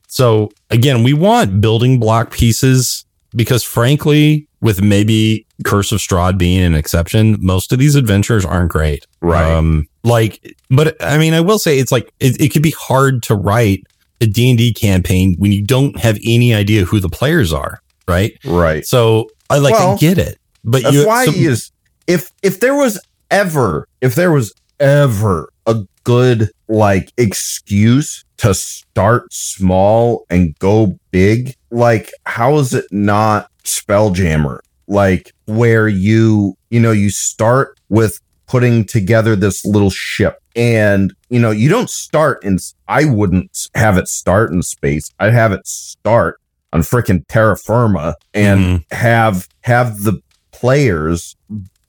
[0.08, 6.62] so again we want building block pieces because frankly with maybe curse of strahd being
[6.62, 9.50] an exception most of these adventures aren't great Right.
[9.50, 13.24] um, like, but I mean, I will say it's like it, it could be hard
[13.24, 13.84] to write
[14.22, 17.80] a D and D campaign when you don't have any idea who the players are,
[18.08, 18.38] right?
[18.46, 18.86] right.
[18.86, 21.72] So I like I get it, but That's you why so- is.
[22.08, 23.00] If if there was
[23.32, 31.56] ever, if there was ever a good like excuse to start small and go big,
[31.72, 34.60] like how is it not Spelljammer?
[34.88, 40.40] Like where you, you know, you start with putting together this little ship.
[40.56, 45.12] And you know you don't start in i wouldn't have it start in space.
[45.20, 46.40] I'd have it start
[46.72, 48.96] on freaking terra firma and mm-hmm.
[48.96, 50.22] have have the
[50.52, 51.36] players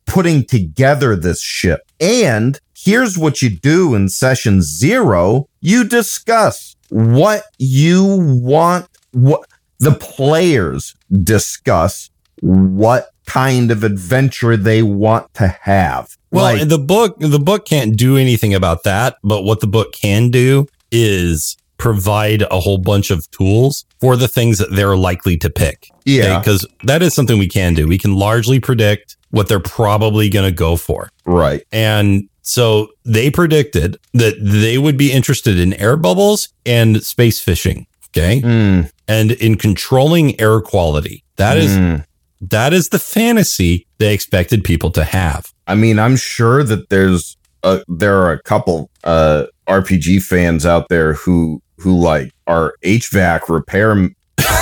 [0.07, 1.81] putting together this ship.
[2.01, 5.49] And here's what you do in session zero.
[5.61, 8.05] You discuss what you
[8.43, 9.49] want what
[9.79, 16.17] the players discuss what kind of adventure they want to have.
[16.31, 19.93] Well, like, the book the book can't do anything about that, but what the book
[19.93, 25.37] can do is provide a whole bunch of tools for the things that they're likely
[25.39, 25.89] to pick.
[26.05, 26.39] Yeah.
[26.39, 26.75] Because okay?
[26.85, 27.87] that is something we can do.
[27.87, 31.11] We can largely predict what they're probably going to go for.
[31.25, 31.65] Right.
[31.73, 37.87] And so they predicted that they would be interested in air bubbles and space fishing.
[38.09, 38.41] Okay.
[38.41, 38.91] Mm.
[39.09, 41.25] And in controlling air quality.
[41.37, 41.61] That mm.
[41.61, 42.03] is
[42.41, 45.53] that is the fantasy they expected people to have.
[45.67, 50.89] I mean, I'm sure that there's a, there are a couple uh, RPG fans out
[50.89, 53.95] there who who like are HVAC repair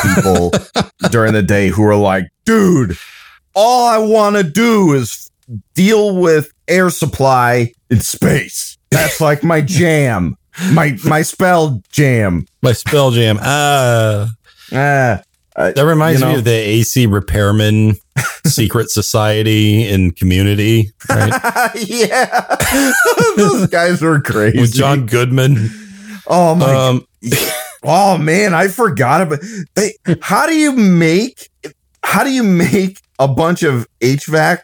[0.02, 0.50] people
[1.10, 2.96] during the day who are like, dude,
[3.54, 5.30] all I want to do is
[5.74, 8.78] deal with air supply in space.
[8.90, 10.36] That's like my jam.
[10.70, 12.46] My my spell jam.
[12.62, 13.38] My spell jam.
[13.42, 14.30] Ah.
[14.72, 15.18] Uh,
[15.56, 17.94] that reminds you know, me of the AC Repairman
[18.46, 21.70] Secret Society and Community, right?
[21.76, 22.56] yeah,
[23.36, 24.60] those guys were crazy.
[24.60, 25.70] With John Goodman.
[26.26, 26.74] Oh my!
[26.74, 27.06] Um,
[27.84, 29.40] oh man, I forgot about.
[29.74, 31.50] They, how do you make?
[32.02, 34.60] How do you make a bunch of HVAC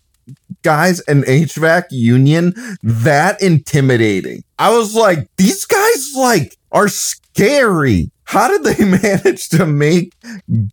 [0.63, 4.43] guys and HVAC union that intimidating?
[4.59, 8.11] I was like, these guys like are scary.
[8.31, 10.15] How did they manage to make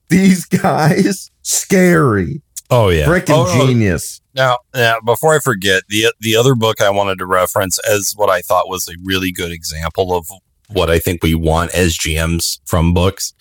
[0.10, 2.44] these guys scary?
[2.70, 4.22] Oh yeah, freaking oh, oh, genius.
[4.36, 8.30] Now, now, before I forget, the the other book I wanted to reference as what
[8.30, 10.28] I thought was a really good example of
[10.70, 13.34] what I think we want as GMs from books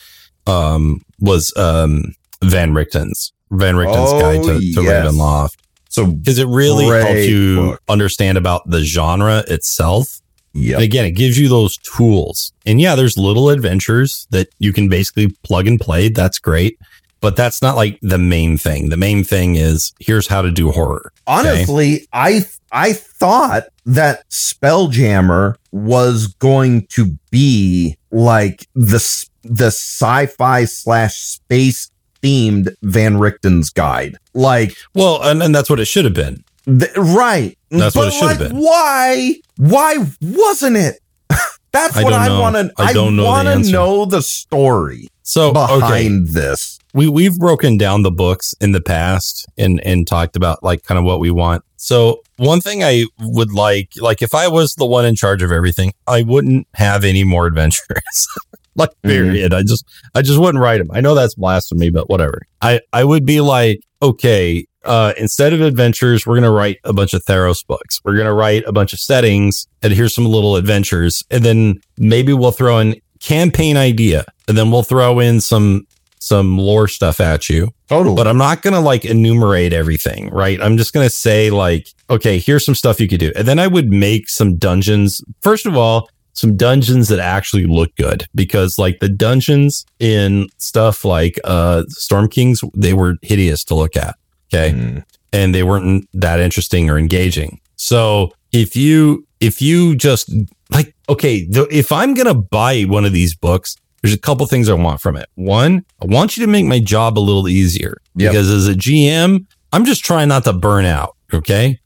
[0.47, 5.13] um, was um, Van Richten's Van Richten's oh, Guide to, to yes.
[5.13, 5.57] Ravenloft.
[5.91, 7.83] So because it really helps you book.
[7.87, 10.23] understand about the genre itself
[10.57, 10.79] yeah.
[10.79, 12.53] Again, it gives you those tools.
[12.65, 16.09] And yeah, there's little adventures that you can basically plug and play.
[16.09, 16.79] That's great.
[17.21, 18.91] But that's not like the main thing.
[18.91, 21.13] The main thing is here's how to do horror.
[21.27, 22.07] Honestly, okay?
[22.13, 31.91] I I thought that Spelljammer was going to be like the the sci-fi slash space
[32.23, 34.17] themed Van Richten's guide.
[34.35, 36.45] Like, well, and, and that's what it should have been.
[36.67, 37.56] Th- right.
[37.71, 38.61] That's but what it should like, have been.
[38.61, 39.35] Why?
[39.57, 41.01] Why wasn't it?
[41.73, 42.73] That's I what I want to.
[42.79, 45.09] I don't I want to know the story.
[45.23, 45.85] So behind
[46.29, 46.33] okay.
[46.33, 50.85] this, we we've broken down the books in the past and and talked about like
[50.85, 51.65] kind of what we want.
[51.77, 55.53] So one thing I would like, like if I was the one in charge of
[55.53, 58.29] everything, I wouldn't have any more adventures.
[58.77, 59.09] like mm-hmm.
[59.09, 59.53] period.
[59.53, 59.59] Mm-hmm.
[59.59, 60.91] I just I just wouldn't write them.
[60.93, 62.43] I know that's blasphemy, but whatever.
[62.63, 66.93] I I would be like, okay, uh, instead of adventures, we're going to write a
[66.93, 68.01] bunch of Theros books.
[68.05, 71.25] We're going to write a bunch of settings and here's some little adventures.
[71.31, 75.87] And then maybe we'll throw in campaign idea and then we'll throw in some,
[76.21, 77.71] some lore stuff at you.
[77.89, 78.17] Totally.
[78.17, 80.61] But I'm not going to like enumerate everything, right?
[80.61, 83.33] I'm just going to say like, okay, here's some stuff you could do.
[83.37, 85.21] And then I would make some dungeons.
[85.41, 91.05] First of all, some dungeons that actually look good because like the dungeons in stuff
[91.05, 94.15] like uh Storm King's, they were hideous to look at.
[94.53, 94.73] Okay.
[94.73, 95.05] Mm.
[95.33, 97.61] And they weren't that interesting or engaging.
[97.77, 100.31] So if you, if you just
[100.71, 104.47] like, okay, the, if I'm going to buy one of these books, there's a couple
[104.47, 105.29] things I want from it.
[105.35, 108.33] One, I want you to make my job a little easier yep.
[108.33, 111.17] because as a GM, I'm just trying not to burn out.
[111.33, 111.81] Okay.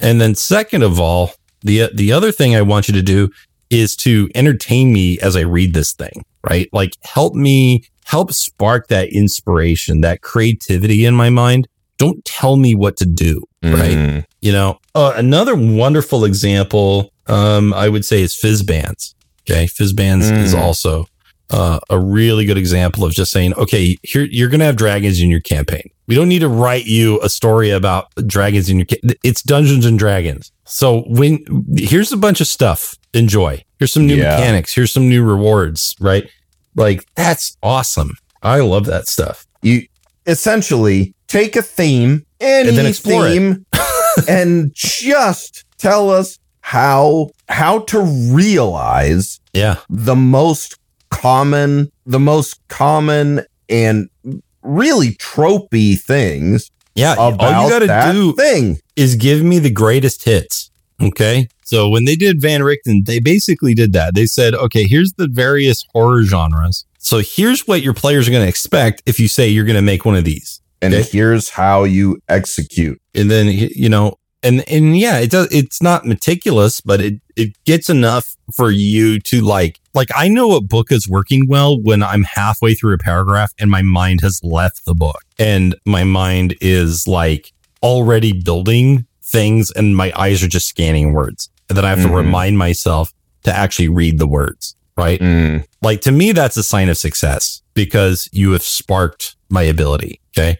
[0.00, 1.32] And then second of all,
[1.62, 3.30] the, the other thing I want you to do
[3.70, 6.68] is to entertain me as I read this thing, right?
[6.72, 12.74] Like help me help spark that inspiration, that creativity in my mind don't tell me
[12.74, 13.42] what to do.
[13.62, 13.96] Right.
[13.96, 14.24] Mm.
[14.40, 19.14] You know, uh, another wonderful example, um, I would say is Fizban's.
[19.48, 19.66] Okay.
[19.66, 20.38] Fizban's mm.
[20.38, 21.06] is also
[21.50, 25.20] uh, a really good example of just saying, okay, here you're going to have dragons
[25.20, 25.88] in your campaign.
[26.06, 28.86] We don't need to write you a story about dragons in your.
[28.86, 30.52] Ca- it's Dungeons and Dragons.
[30.64, 31.44] So when
[31.76, 32.94] here's a bunch of stuff.
[33.14, 33.64] Enjoy.
[33.78, 34.36] Here's some new yeah.
[34.36, 34.74] mechanics.
[34.74, 35.94] Here's some new rewards.
[36.00, 36.28] Right.
[36.74, 38.12] Like that's awesome.
[38.42, 39.46] I love that stuff.
[39.62, 39.82] You
[40.26, 43.64] essentially take a theme, any and then theme,
[44.28, 48.00] and just tell us how how to
[48.32, 49.78] realize Yeah.
[49.88, 50.78] the most
[51.10, 54.08] common the most common and
[54.66, 57.14] really tropey things Yeah.
[57.18, 57.38] all you
[57.70, 58.78] got to do thing.
[58.96, 60.70] is give me the greatest hits.
[61.00, 61.48] Okay.
[61.64, 64.14] So when they did Van Richten, they basically did that.
[64.14, 66.84] They said, okay, here's the various horror genres.
[66.98, 69.82] So here's what your players are going to expect if you say you're going to
[69.82, 70.60] make one of these.
[70.82, 71.08] And Okay.
[71.10, 73.00] here's how you execute.
[73.14, 74.14] And then, you know,
[74.46, 79.18] and, and yeah, it does, it's not meticulous, but it, it gets enough for you
[79.20, 82.98] to like, like I know a book is working well when I'm halfway through a
[82.98, 89.06] paragraph and my mind has left the book and my mind is like already building
[89.22, 91.50] things and my eyes are just scanning words.
[91.68, 92.14] And then I have to Mhm.
[92.14, 95.20] remind myself to actually read the words, right?
[95.20, 100.20] Mm, Like to me, that's a sign of success because you have sparked my ability.
[100.36, 100.58] Okay.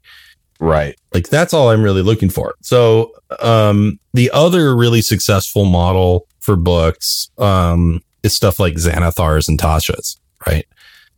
[0.61, 0.97] Right.
[1.13, 2.55] Like that's all I'm really looking for.
[2.63, 9.59] So, um, the other really successful model for books, um, is stuff like Xanathar's and
[9.59, 10.67] Tasha's, right?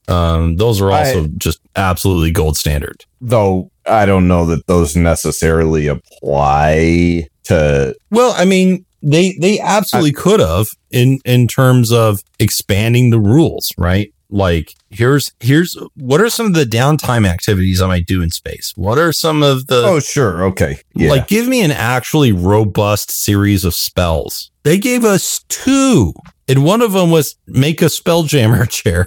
[0.09, 3.05] Um, those are also just absolutely gold standard.
[3.21, 10.13] Though I don't know that those necessarily apply to Well, I mean, they they absolutely
[10.13, 14.13] could have in in terms of expanding the rules, right?
[14.31, 18.73] Like here's here's what are some of the downtime activities I might do in space?
[18.77, 20.77] What are some of the Oh sure, okay.
[20.95, 21.11] Yeah.
[21.11, 24.51] like give me an actually robust series of spells.
[24.65, 26.13] They gave us two.
[26.47, 29.07] And one of them was make a spelljammer chair.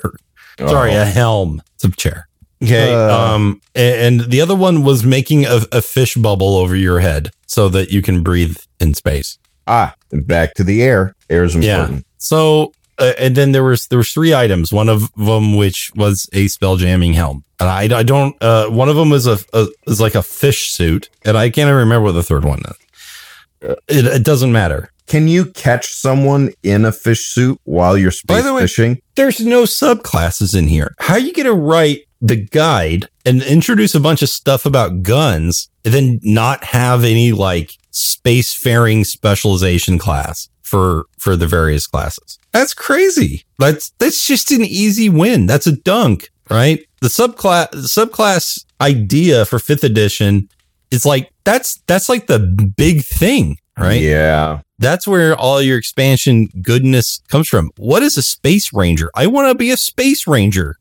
[0.59, 1.01] Sorry, Oh.
[1.01, 1.61] a helm.
[1.75, 2.27] It's a chair.
[2.63, 2.93] Okay.
[2.93, 3.15] Uh.
[3.35, 7.29] um, a- and, the other one was making a, a fish bubble over your head
[7.47, 9.39] so that you can breathe in space.
[9.67, 11.15] Ah, back to the air.
[11.29, 12.05] Air is important.
[12.17, 14.71] So, uh, and then there was there was three items.
[14.71, 18.35] One of them which was a spell jamming helm, and I, I don't.
[18.41, 21.67] Uh, one of them was a, a is like a fish suit, and I can't
[21.67, 23.69] even remember what the third one is.
[23.69, 24.91] Uh, It, it doesn't matter.
[25.07, 29.01] Can you catch someone in a fish suit while you're space By the way- fishing?
[29.15, 30.95] There's no subclasses in here.
[30.99, 35.01] How are you going to write the guide and introduce a bunch of stuff about
[35.03, 42.39] guns and then not have any like spacefaring specialization class for for the various classes?
[42.53, 43.43] That's crazy.
[43.59, 45.45] That's that's just an easy win.
[45.45, 46.79] That's a dunk, right?
[47.01, 50.49] The subclass the subclass idea for 5th edition
[50.91, 54.01] is like that's that's like the big thing, right?
[54.01, 54.61] Yeah.
[54.79, 57.69] That's where all your expansion goodness comes from.
[57.77, 59.11] What is a space ranger?
[59.13, 60.77] I want to be a space ranger.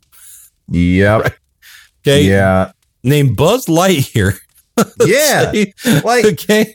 [0.69, 1.35] Yep.
[2.03, 2.23] Okay.
[2.23, 2.73] Yeah.
[3.03, 4.39] Name Buzz Lightyear.
[5.05, 5.53] Yeah.
[6.03, 6.75] Like okay.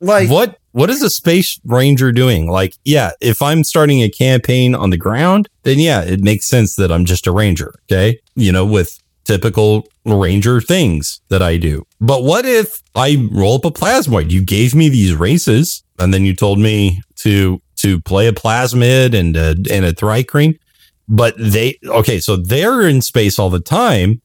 [0.00, 2.50] like what what is a space ranger doing?
[2.50, 6.76] Like, yeah, if I'm starting a campaign on the ground, then yeah, it makes sense
[6.76, 7.74] that I'm just a ranger.
[7.90, 8.18] Okay.
[8.34, 11.84] You know, with typical ranger things that I do.
[12.00, 14.30] But what if I roll up a plasmoid?
[14.30, 19.14] You gave me these races and then you told me to to play a plasmoid
[19.14, 20.58] and a and a Thri-kreen.
[21.08, 24.22] But they okay, so they're in space all the time,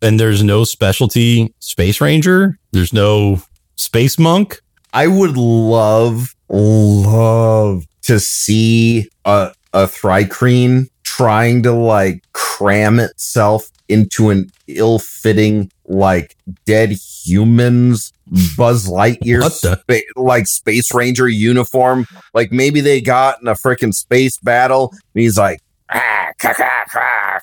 [0.00, 2.58] and there's no specialty space ranger.
[2.72, 3.42] There's no
[3.76, 4.60] space monk.
[4.92, 14.30] I would love, love to see a a Thri-kreen trying to like cram itself into
[14.30, 16.36] an ill-fitting like
[16.66, 18.12] dead humans
[18.56, 22.06] Buzz Lightyear spa- like space ranger uniform.
[22.32, 27.40] Like maybe they got in a freaking space battle and he's like ah.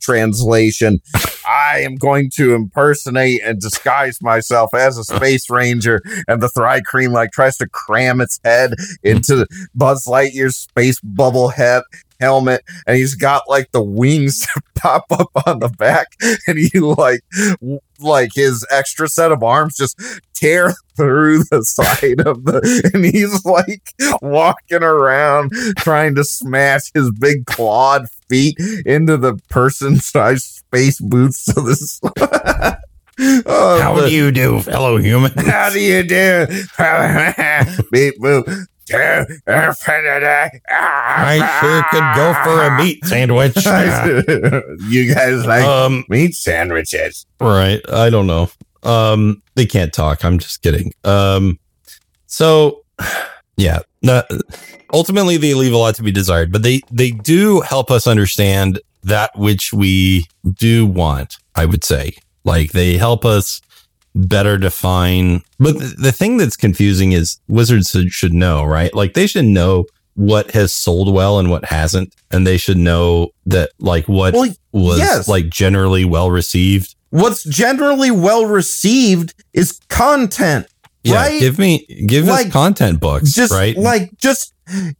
[0.00, 1.00] Translation.
[1.46, 7.12] I am going to impersonate and disguise myself as a space ranger and the Thri-kreen
[7.12, 11.82] like tries to cram its head into Buzz Lightyear's space bubble head
[12.20, 16.08] helmet and he's got like the wings pop up on the back
[16.46, 17.20] and he like
[17.98, 19.98] like his extra set of arms just
[20.34, 27.10] tear through the side of the and he's like walking around trying to smash his
[27.18, 32.00] big clawed feet into the person sized space boots of this
[33.46, 35.32] oh, How the- do you do, fellow human?
[35.36, 36.46] how do you do?
[37.90, 38.66] Beep boop.
[40.68, 43.54] I sure could go for a meat sandwich.
[44.88, 47.26] you guys like um, meat sandwiches?
[47.40, 47.80] right.
[47.92, 48.50] I don't know.
[48.82, 50.24] Um, they can't talk.
[50.24, 50.92] I'm just kidding.
[51.04, 51.58] Um,
[52.26, 52.84] so
[53.56, 54.22] yeah, no,
[54.92, 58.80] ultimately they leave a lot to be desired, but they, they do help us understand
[59.02, 62.12] that which we do want, I would say.
[62.44, 63.60] Like they help us
[64.14, 65.42] better define.
[65.58, 68.92] But the, the thing that's confusing is wizards should, should know, right?
[68.94, 72.14] Like they should know what has sold well and what hasn't.
[72.30, 75.28] And they should know that like what Well, was yes.
[75.28, 76.94] like generally well received.
[77.10, 80.66] what's generally well received is content.
[81.02, 81.40] Yeah, right?
[81.40, 83.76] give me give Like, us content books, just right?
[83.76, 84.52] like just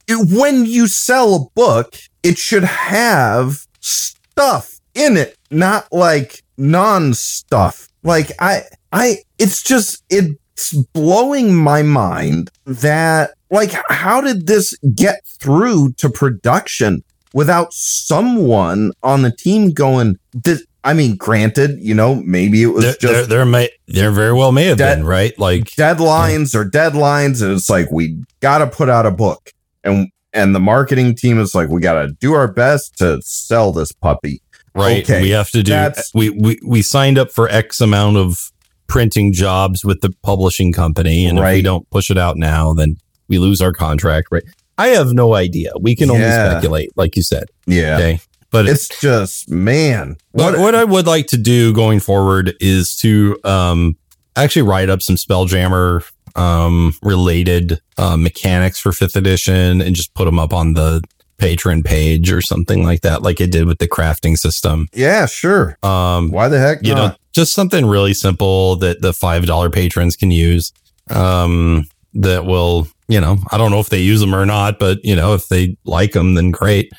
[0.08, 7.88] when you sell a book, it should have stuff in it, not like non-stuff.
[8.02, 8.62] Like I
[8.92, 16.08] I it's just it's blowing my mind that like how did this get through to
[16.08, 17.02] production
[17.34, 22.84] without someone on the team going this I mean, granted, you know, maybe it was
[22.84, 25.38] there, just there, there may there very well may have That- been right.
[25.38, 29.52] Like deadlines or deadlines and it's like we got to put out a book
[29.84, 33.72] and and the marketing team is like we got to do our best to sell
[33.72, 34.40] this puppy
[34.74, 35.90] right, okay, we have to do.
[36.14, 38.52] We, we we signed up for X amount of
[38.86, 42.96] printing jobs with the publishing company, and if we don't push it out now, then
[43.28, 44.28] we lose our contract.
[44.30, 44.44] Right?
[44.78, 45.72] I have no idea.
[45.80, 47.44] We can only speculate, like you said.
[47.66, 48.20] yeah Okay,
[48.50, 53.38] but it's just man What, what I would like to do going forward is to
[53.44, 53.96] um,
[54.36, 56.04] actually write up some Spelljammer
[56.36, 61.02] um, related uh, mechanics for fifth edition and just put them up on the
[61.38, 64.88] Patreon page or something like that, like it did with the crafting system.
[64.92, 69.46] yeah sure Um, why the heck you know, just something really simple that the five
[69.46, 70.72] dollar patrons can use.
[71.08, 74.98] Um, that will, you know, I don't know if they use them or not, but
[75.04, 76.92] you know, if they like them, then great.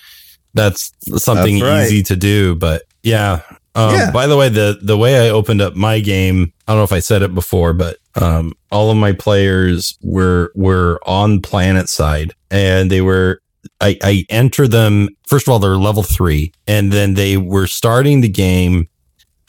[0.53, 1.85] That's something That's right.
[1.85, 2.55] easy to do.
[2.55, 3.41] But yeah.
[3.75, 4.11] Um, Yeah.
[4.11, 6.93] By the way, the the way I opened up my game, I don't know if
[6.93, 12.33] I said it before, but um, all of my players were were on planet side,
[12.49, 13.41] and they were.
[13.79, 15.09] I, I enter them.
[15.25, 18.89] First of all, they're level three, and then they were starting the game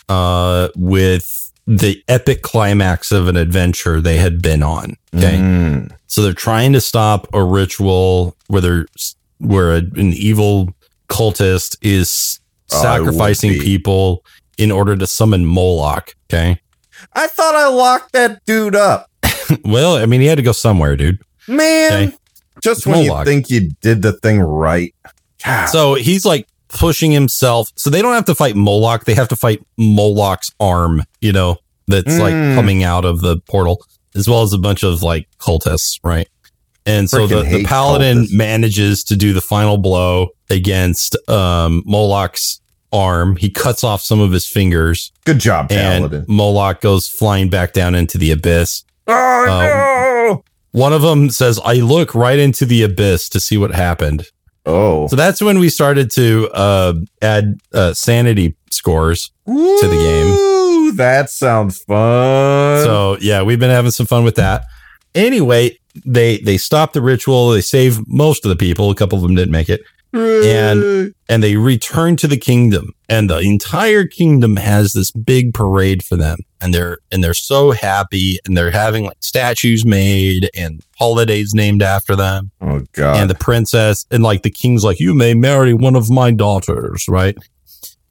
[0.09, 4.97] uh, with the epic climax of an adventure they had been on.
[5.15, 5.37] Okay.
[5.37, 5.95] Mm.
[6.07, 8.87] So they're trying to stop a ritual where they're,
[9.39, 10.75] where a, an evil
[11.13, 13.61] cultist is sacrificing be.
[13.61, 14.25] people
[14.59, 16.15] in order to summon Moloch.
[16.33, 16.59] Okay.
[17.15, 19.09] i thought i locked that dude up
[19.65, 21.19] well, I mean, he had to go somewhere, dude.
[21.49, 22.17] man Okay.
[22.63, 23.27] just It's when Moloch.
[23.27, 24.95] you think you did the thing right
[25.45, 25.67] God.
[25.67, 27.69] So he's like pushing himself.
[27.77, 29.05] So they don't have to fight Moloch.
[29.05, 31.57] They have to fight Moloch's arm, you know,
[31.89, 32.55] that's like Mm.
[32.55, 33.85] coming out of the portal,
[34.15, 36.29] as well as a bunch of like cultists, right?
[36.85, 38.33] And so the, the paladin cultists.
[38.37, 42.61] manages to do the final blow against um, Moloch's
[42.93, 43.37] arm.
[43.37, 47.73] He cuts off some of his fingers, good job and paladin Moloch goes flying back
[47.73, 48.85] down into the abyss.
[49.07, 53.73] oh no One of them says, I look right into the abyss to see what
[53.73, 54.27] happened.
[54.67, 59.31] oh So that's when we started to uh, add uh, sanity scores.
[59.47, 60.97] to the game.
[60.97, 64.65] That sounds fun So yeah, we've been having some fun with that.
[65.15, 67.51] Anyway, they they stopped the ritual.
[67.51, 68.91] They saved most of the people.
[68.91, 69.83] A couple of them didn't make it,
[70.13, 70.83] and-
[71.29, 72.93] and they returned to the kingdom.
[73.09, 77.71] And the entire kingdom has this big parade for them, and they're and they're so
[77.73, 82.51] happy, and they're having like statues made and holidays named after them.
[82.61, 86.09] oh god and the princess and like the king's like you may marry one of
[86.11, 87.37] my daughters right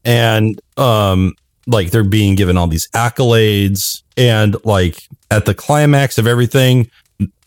[0.03, 1.34] and um
[1.68, 6.90] like they're being given all these accolades and like at the climax of everything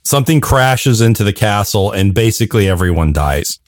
[0.04, 3.58] something crashes into the castle and basically everyone dies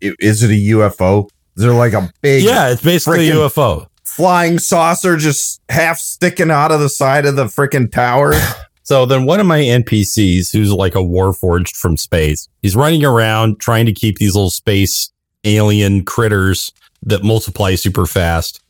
[0.00, 1.28] is it a UFO?
[1.56, 6.50] Is there like a big yeah it's basically a ufo flying saucer just half sticking
[6.50, 8.34] out of the side of the freaking tower?
[8.84, 13.60] So then one of my NPCs, who's like a warforged from space, he's running around
[13.60, 15.12] trying to keep these little space
[15.44, 16.72] alien critters
[17.02, 18.64] that multiply super fast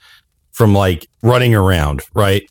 [0.51, 2.51] from like running around, right?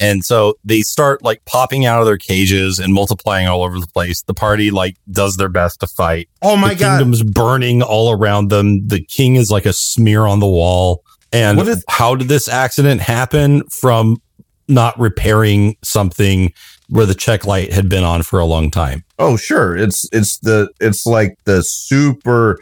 [0.00, 3.86] And so they start like popping out of their cages and multiplying all over the
[3.86, 4.22] place.
[4.22, 6.28] The party like does their best to fight.
[6.42, 6.98] Oh my the god!
[6.98, 8.86] kingdom's burning all around them.
[8.88, 11.02] The king is like a smear on the wall.
[11.32, 14.20] And What is- how did this accident happen from
[14.68, 16.52] not repairing something
[16.88, 19.04] where the check light had been on for a long time?
[19.18, 22.58] Oh sure, it's it's the it's like the super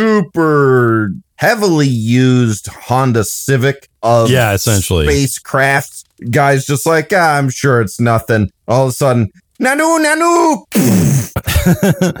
[0.00, 5.06] super heavily used Honda Civic of Yeah, essentially.
[5.06, 6.66] spacecraft guys.
[6.66, 8.50] Just like ah, I'm sure it's nothing.
[8.68, 9.30] All of a sudden,
[9.60, 10.64] nanu nanu.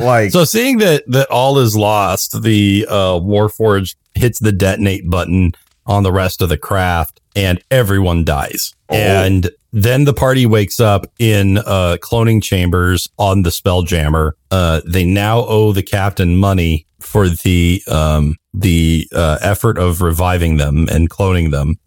[0.00, 5.52] like So seeing that that all is lost, the uh, Warforged hits the detonate button
[5.86, 8.74] on the rest of the craft, and everyone dies.
[8.88, 8.96] Oh.
[8.96, 14.32] And then the party wakes up in uh, cloning chambers on the Spelljammer.
[14.50, 20.56] Uh, they now owe the captain money for the um, the uh, effort of reviving
[20.56, 21.78] them and cloning them,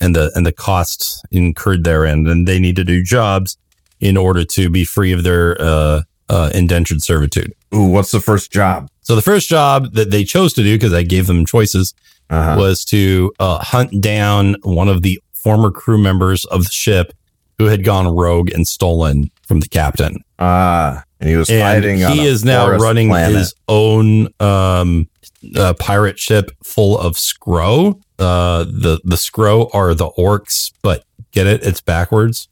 [0.00, 2.26] and the and the costs incurred therein.
[2.26, 3.56] And they need to do jobs
[4.00, 7.52] in order to be free of their uh, uh, indentured servitude.
[7.74, 8.88] ooh, what's the first job?
[9.02, 11.94] So the first job that they chose to do, because I gave them choices,
[12.30, 12.56] Uh-huh.
[12.58, 17.12] was to uh, hunt down one of the former crew members of the ship
[17.58, 20.18] who had gone rogue and stolen from the captain.
[20.38, 21.96] Ah, and he was And fighting.
[22.12, 23.36] he is now running planet.
[23.36, 25.08] his own um,
[25.56, 27.98] uh, pirate ship full of Scro.
[28.18, 31.62] Uh, the the Scro are the orcs, but get it?
[31.62, 32.48] It's backwards.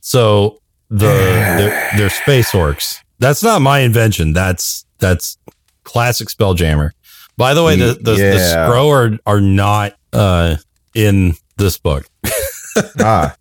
[0.00, 0.60] So
[0.90, 2.98] the they're, they're space orcs.
[3.20, 4.32] That's not my invention.
[4.32, 5.38] That's that's
[5.84, 6.90] classic Spelljammer.
[7.36, 8.66] By the way, the the, the Yeah.
[8.66, 10.56] Scro are are not uh,
[10.94, 12.06] in this book
[12.98, 13.36] ah,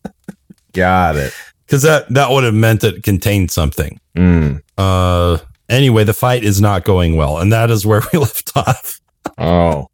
[0.74, 1.34] got it.
[1.66, 4.00] because that that would have meant it contained something.
[4.16, 4.62] Mm.
[4.78, 5.38] Uh,
[5.70, 9.00] anyway, the fight is not going well, and that is where we left off.
[9.38, 9.88] Oh,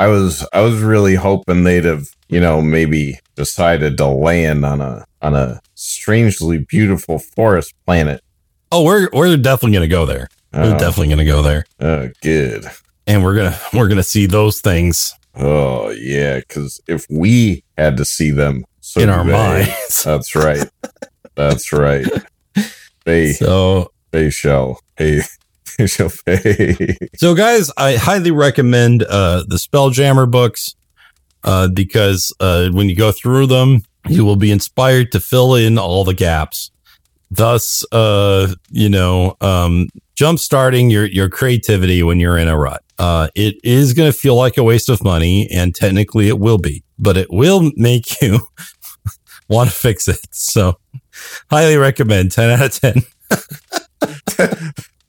[0.00, 4.80] I was I was really hoping they'd have you know maybe decided to land on
[4.80, 8.22] a on a strangely beautiful forest planet.
[8.72, 10.28] Oh, we're we're definitely gonna go there.
[10.54, 12.64] We're Oh, definitely gonna go there, oh, good.
[13.06, 18.04] and we're gonna we're gonna see those things Oh yeah, because if we had to
[18.04, 19.32] see them so in our they.
[19.32, 20.02] minds.
[20.04, 20.66] That's right.
[21.36, 22.06] That's right.
[23.04, 25.20] They So, they shall pay.
[25.86, 26.96] Shall pay.
[27.16, 30.74] so guys, I highly recommend uh, the Spelljammer books
[31.44, 35.78] uh, because uh, when you go through them, you will be inspired to fill in
[35.78, 36.70] all the gaps.
[37.30, 42.82] Thus, uh, you know, um, jump starting your your creativity when you're in a rut.
[42.98, 46.58] Uh, it is going to feel like a waste of money, and technically it will
[46.58, 48.40] be, but it will make you
[49.48, 50.18] want to fix it.
[50.32, 50.78] So,
[51.50, 52.32] highly recommend.
[52.32, 53.02] Ten out of ten.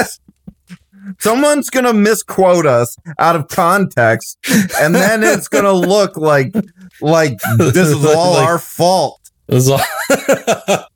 [1.20, 4.38] Someone's gonna misquote us out of context,
[4.80, 6.52] and then it's gonna look like
[7.00, 9.20] like this is all Like- our fault.
[9.48, 9.80] All-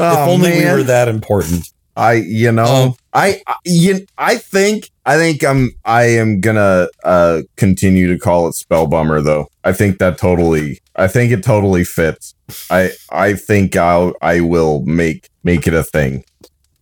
[0.00, 0.58] Oh, if only man.
[0.64, 1.72] we were that important.
[1.96, 6.88] I you know Um, I I- you, I think I think I'm I am gonna
[7.02, 9.48] uh continue to call it spell bummer though.
[9.64, 12.34] I think that totally I think it totally fits.
[12.70, 16.22] I I think I'll I will make make it a thing.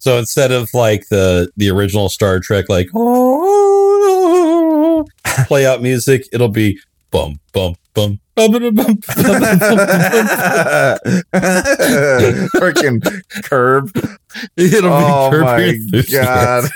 [0.07, 5.05] So instead of like the the original Star Trek, like oh,
[5.49, 6.79] play out music, it'll be
[7.11, 8.21] bum bum bum.
[12.55, 13.03] Freaking
[13.43, 13.91] curb.
[14.57, 15.77] It'll Oh be Curb my
[16.13, 16.71] god.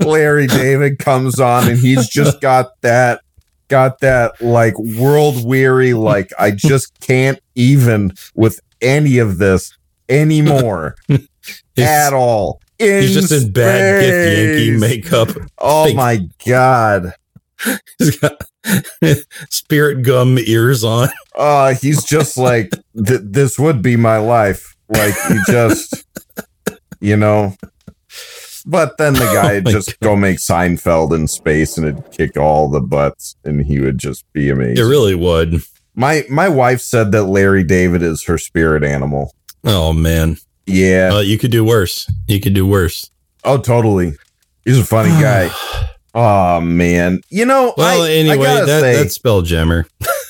[0.00, 3.20] Larry David comes on and he's just got that
[3.68, 9.76] got that like world weary like I just can't even with any of this
[10.08, 10.96] anymore
[11.78, 12.60] at all.
[12.78, 15.28] he's just in bad Yankee makeup.
[15.58, 17.12] Oh my god.
[17.98, 18.40] He's got
[19.50, 21.08] spirit gum ears on.
[21.34, 24.76] Uh he's just like th- this would be my life.
[24.88, 26.04] Like he just
[27.00, 27.56] you know
[28.64, 32.12] but then the guy Oh would my just go make Seinfeld in space and it'd
[32.12, 34.84] kick all the butts and he would just be amazing.
[34.84, 35.62] It really would.
[35.94, 39.32] my my wife said that Larry David is her spirit animal.
[39.64, 40.36] Oh man,
[40.66, 41.10] Yeah.
[41.14, 42.10] uh, you could do worse.
[42.26, 43.10] You could do worse.
[43.44, 44.14] oh totally.
[44.64, 45.50] He's a funny guy.
[46.14, 47.20] Oh man.
[47.28, 49.84] You know, Well, I, I anyway, gotta that, say, that's Spelljammer.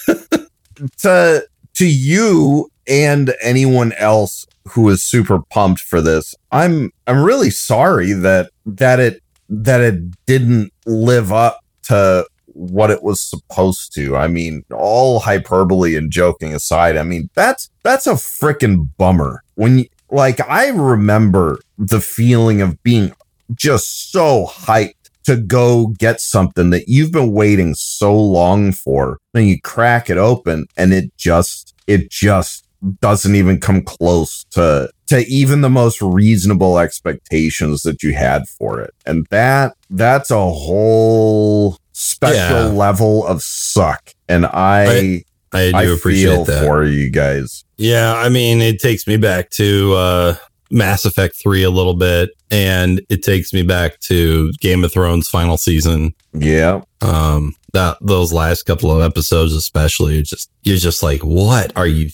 [0.98, 7.50] to to you and anyone else who is super pumped for this i'm i'm really
[7.50, 12.24] sorry that that it that it didn't live up to
[12.58, 17.70] what it was supposed to i mean all hyperbole and joking aside i mean that's
[17.82, 23.12] that's a freaking bummer when you like i remember the feeling of being
[23.54, 24.94] just so hyped
[25.28, 29.18] to go get something that you've been waiting so long for.
[29.34, 32.66] Then you crack it open and it just it just
[33.00, 38.80] doesn't even come close to to even the most reasonable expectations that you had for
[38.80, 38.94] it.
[39.04, 42.72] And that that's a whole special Yeah.
[42.72, 44.14] level of suck.
[44.28, 46.64] And I I do I, appreciate feel that.
[46.66, 47.64] for you guys.
[47.76, 50.34] Yeah, I mean, it takes me back to uh,
[50.70, 55.28] Mass Effect 3 a little bit, and it takes me back to Game of Thrones
[55.28, 56.12] final season.
[56.34, 56.82] Yeah.
[57.00, 61.86] Um, that those last couple of episodes, especially, it's just you're just like, what are
[61.86, 62.10] you?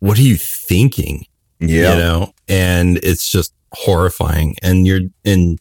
[0.00, 1.24] What are you thinking?
[1.60, 1.94] Yeah.
[1.94, 4.54] You know, and it's just horrifying.
[4.62, 5.58] And you're and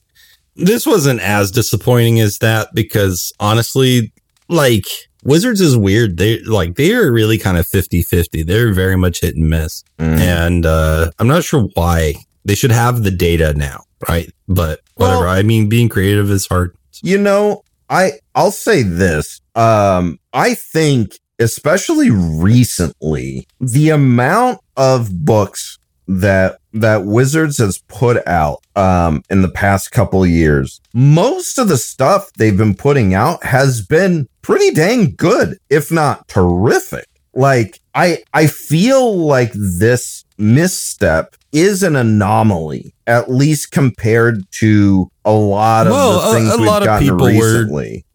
[0.57, 4.11] this wasn't as disappointing as that because honestly,
[4.49, 4.85] like
[5.23, 6.17] Wizards is weird.
[6.17, 8.45] They like they are really kind of 50-50.
[8.45, 9.83] They're very much hit and miss.
[9.99, 10.19] Mhm.
[10.19, 12.15] And uh I'm not sure why.
[12.45, 14.31] They should have the data now, right?
[14.47, 15.21] But whatever.
[15.21, 16.75] Well- I mean, being creative is hard.
[17.03, 19.41] You know, I I'll say this.
[19.55, 25.77] Um I think especially recently the amount of books
[26.07, 31.77] that that Wizards has put out um in the past couple years most of the
[31.77, 37.05] stuff they've been putting out has been pretty dang good if not terrific.
[37.33, 45.31] Like I I feel like this misstep is an anomaly, at least compared to a
[45.31, 47.67] lot of Well, the a- things a we've lot of people were-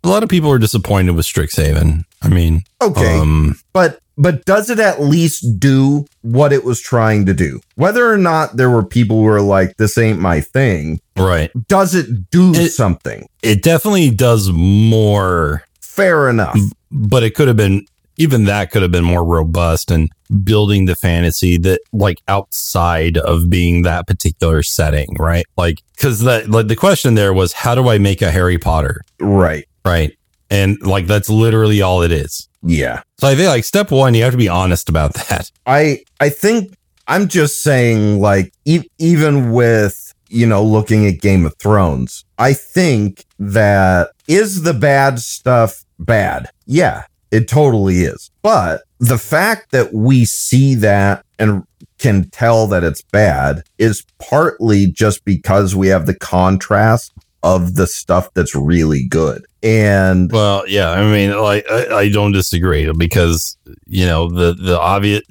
[0.05, 2.03] A lot of people were disappointed with Strixhaven.
[2.21, 7.27] I mean, Okay, um, but but does it at least do what it was trying
[7.27, 7.61] to do?
[7.75, 11.51] Whether or not there were people who were like, "This ain't my thing," right.
[11.69, 13.27] does it do It- something?
[13.43, 16.59] It definitely does more, Fair enough.
[16.91, 17.85] but it could have been
[18.19, 20.11] even that could have been more robust and
[20.45, 25.45] building the fantasy that like outside of being that particular setting, right?
[25.57, 29.01] Like because that like the question there was, how do I make a Harry Potter,
[29.19, 29.67] Right.
[29.85, 30.13] right?
[30.51, 32.49] And like that's literally all it is.
[32.63, 33.03] Yeah.
[33.19, 35.51] So I think like step one, you have to be honest about that.
[35.67, 36.75] I I think
[37.09, 42.53] I'm just saying like e- even with you know looking at Game of Thrones, I
[42.53, 46.49] think that is the bad stuff bad.
[46.67, 48.31] Yeah, it totally is.
[48.43, 51.65] But the fact that we see that and
[51.99, 57.13] can tell that it's bad is partly just because we have the contrast
[57.45, 59.45] of the stuff that's really good.
[59.65, 63.57] And Well, yeah, I mean, like I, I don't disagree because
[63.87, 65.23] you know the the obvious,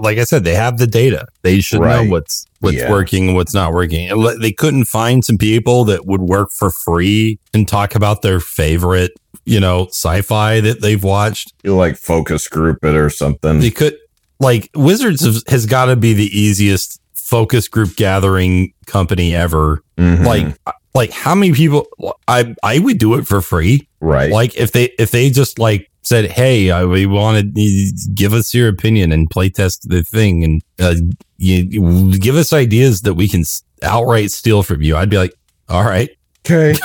[0.00, 1.26] like I said, they have the data.
[1.42, 2.04] They should Right.
[2.04, 2.90] know what's what's Yeah.
[2.90, 4.10] working and what's not working.
[4.10, 8.40] And they couldn't find some people that would work for free and talk about their
[8.40, 9.12] favorite,
[9.44, 11.52] you know, sci-fi that they've watched.
[11.62, 13.60] you like focus group it or something.
[13.60, 13.96] They could
[14.40, 19.82] like Wizards has, has got to be the easiest focus group gathering company ever.
[19.98, 20.24] Mhm.
[20.26, 20.56] Like,
[20.94, 21.86] like how many people?
[22.28, 23.88] I I would do it for free.
[24.00, 24.30] right.
[24.30, 28.54] Like if they if they just like said, "Hey, I, we wanted to give us
[28.54, 30.94] your opinion and play test the thing, and uh,
[31.38, 31.66] you,
[32.10, 33.42] you give us ideas that we can
[33.82, 35.34] outright steal from you," I'd be like,
[35.68, 36.10] "All right,
[36.46, 36.78] Okay.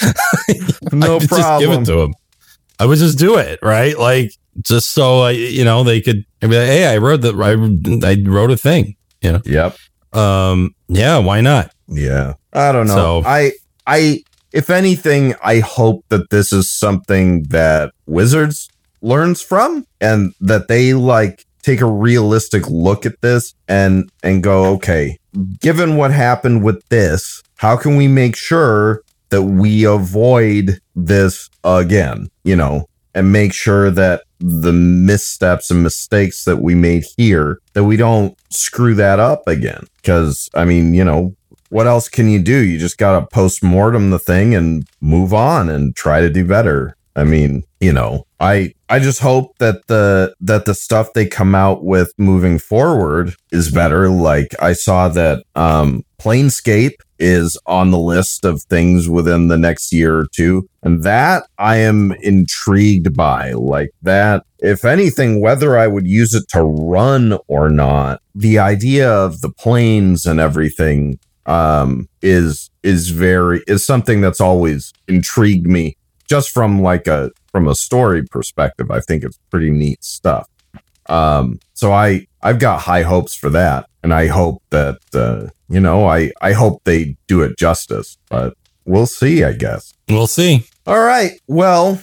[0.92, 2.14] no I'd Just give it to them.
[2.78, 3.98] I would just do it, right?
[3.98, 4.32] Like
[4.62, 8.08] just so I, you know, they could I'd be like, "Hey, I wrote the I,
[8.10, 9.40] I wrote a thing." Yeah.
[9.44, 9.76] Yep.
[10.12, 11.72] Um, yeah, why not?
[11.90, 12.34] Yeah.
[12.52, 12.94] I don't know.
[12.94, 13.52] So- I
[13.86, 14.22] I
[14.52, 18.68] if anything, I hope that this is something that Wizards
[19.00, 24.64] learns from and that they like take a realistic look at this and and go,
[24.74, 25.18] okay,
[25.60, 32.28] given what happened with this, how can we make sure that we avoid this again,
[32.42, 37.84] you know, and make sure that the missteps and mistakes that we made here that
[37.84, 41.34] we don't screw that up again because i mean you know
[41.70, 42.58] what else can you do?
[42.58, 46.96] You just gotta post-mortem the thing and move on and try to do better.
[47.16, 51.54] I mean you know i i just hope that the that the stuff they come
[51.54, 54.08] out with moving forward is better.
[54.08, 59.92] Like i saw that um planescape is on the list of things within the next
[59.92, 63.52] year or two and that i am intrigued by.
[63.52, 69.10] Like that if anything whether i would use it to run or not the idea
[69.10, 71.18] of the planes and everything
[71.50, 75.96] um is is very is something that's always intrigued me
[76.28, 80.46] just from like a from a story perspective i think it's pretty neat stuff
[81.06, 85.80] um so i i've got high hopes for that and i hope that uh you
[85.80, 88.54] know i i hope they do it justice but
[88.84, 90.64] we'll see i guess We'll see.
[90.88, 91.32] all right.
[91.46, 92.00] Well,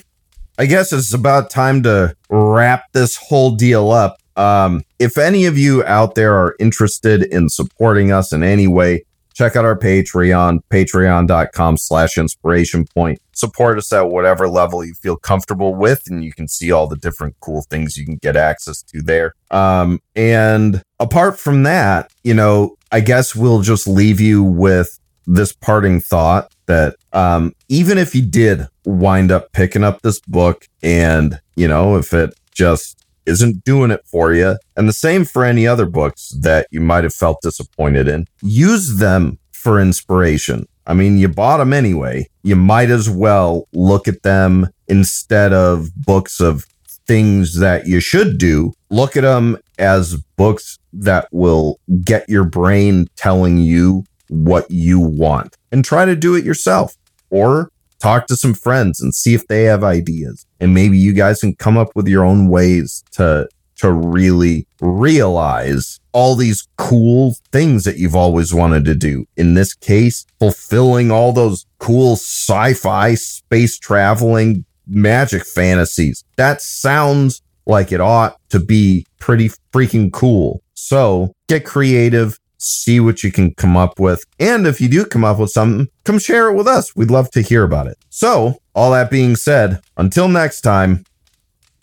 [0.57, 4.15] I guess it's about time to wrap this whole deal up.
[4.37, 9.03] Um, if any of you out there are interested in supporting us in any way,
[9.37, 13.21] check out our Patreon, patreon.com slash inspiration point.
[13.33, 16.95] Support us at whatever level you feel comfortable with, and you can see all the
[16.95, 19.35] different cool things you can get access to there.
[19.51, 25.53] Um, and apart from that, you know, I guess we'll just leave you with this
[25.53, 31.39] parting thought that um, even if you did wind up picking up this book and,
[31.55, 35.67] you know, if it just isn't doing it for you, and the same for any
[35.67, 40.67] other books that you might have felt disappointed in, use them for inspiration.
[40.87, 42.27] I mean, you bought them anyway.
[42.43, 46.65] You might as well look at them instead of books of
[47.05, 48.73] things that you should do.
[48.89, 55.55] Look at them as books that will get your brain telling you what you want
[55.71, 56.95] and try to do it yourself
[57.29, 61.41] or talk to some friends and see if they have ideas and maybe you guys
[61.41, 63.47] can come up with your own ways to
[63.77, 69.73] to really realize all these cool things that you've always wanted to do in this
[69.73, 78.37] case fulfilling all those cool sci-fi space traveling magic fantasies that sounds like it ought
[78.49, 84.23] to be pretty freaking cool so get creative see what you can come up with.
[84.39, 86.95] And if you do come up with something, come share it with us.
[86.95, 87.97] We'd love to hear about it.
[88.09, 91.03] So, all that being said, until next time,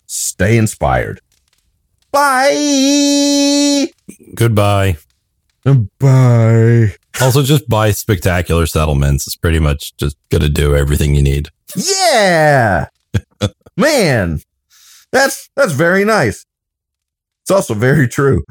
[0.05, 1.19] stay inspired.
[2.09, 3.87] Bye.
[4.33, 4.95] Goodbye.
[5.99, 6.95] Bye.
[7.19, 9.27] Also, just buy spectacular settlements.
[9.27, 11.49] It's pretty much just gonna do everything you need.
[11.75, 12.87] Yeah.
[13.77, 14.39] Man.
[15.11, 16.45] That's that's very nice.
[17.43, 18.43] It's also very true.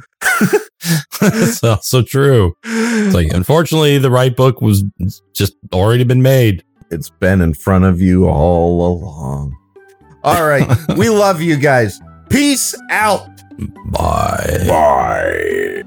[1.20, 2.54] That's also true.
[2.62, 4.84] It's like, unfortunately, the right book was
[5.32, 6.62] just already been made.
[6.94, 9.56] It's been in front of you all along.
[10.22, 10.66] All right.
[10.96, 12.00] we love you guys.
[12.30, 13.28] Peace out.
[13.90, 14.64] Bye.
[14.68, 15.83] Bye.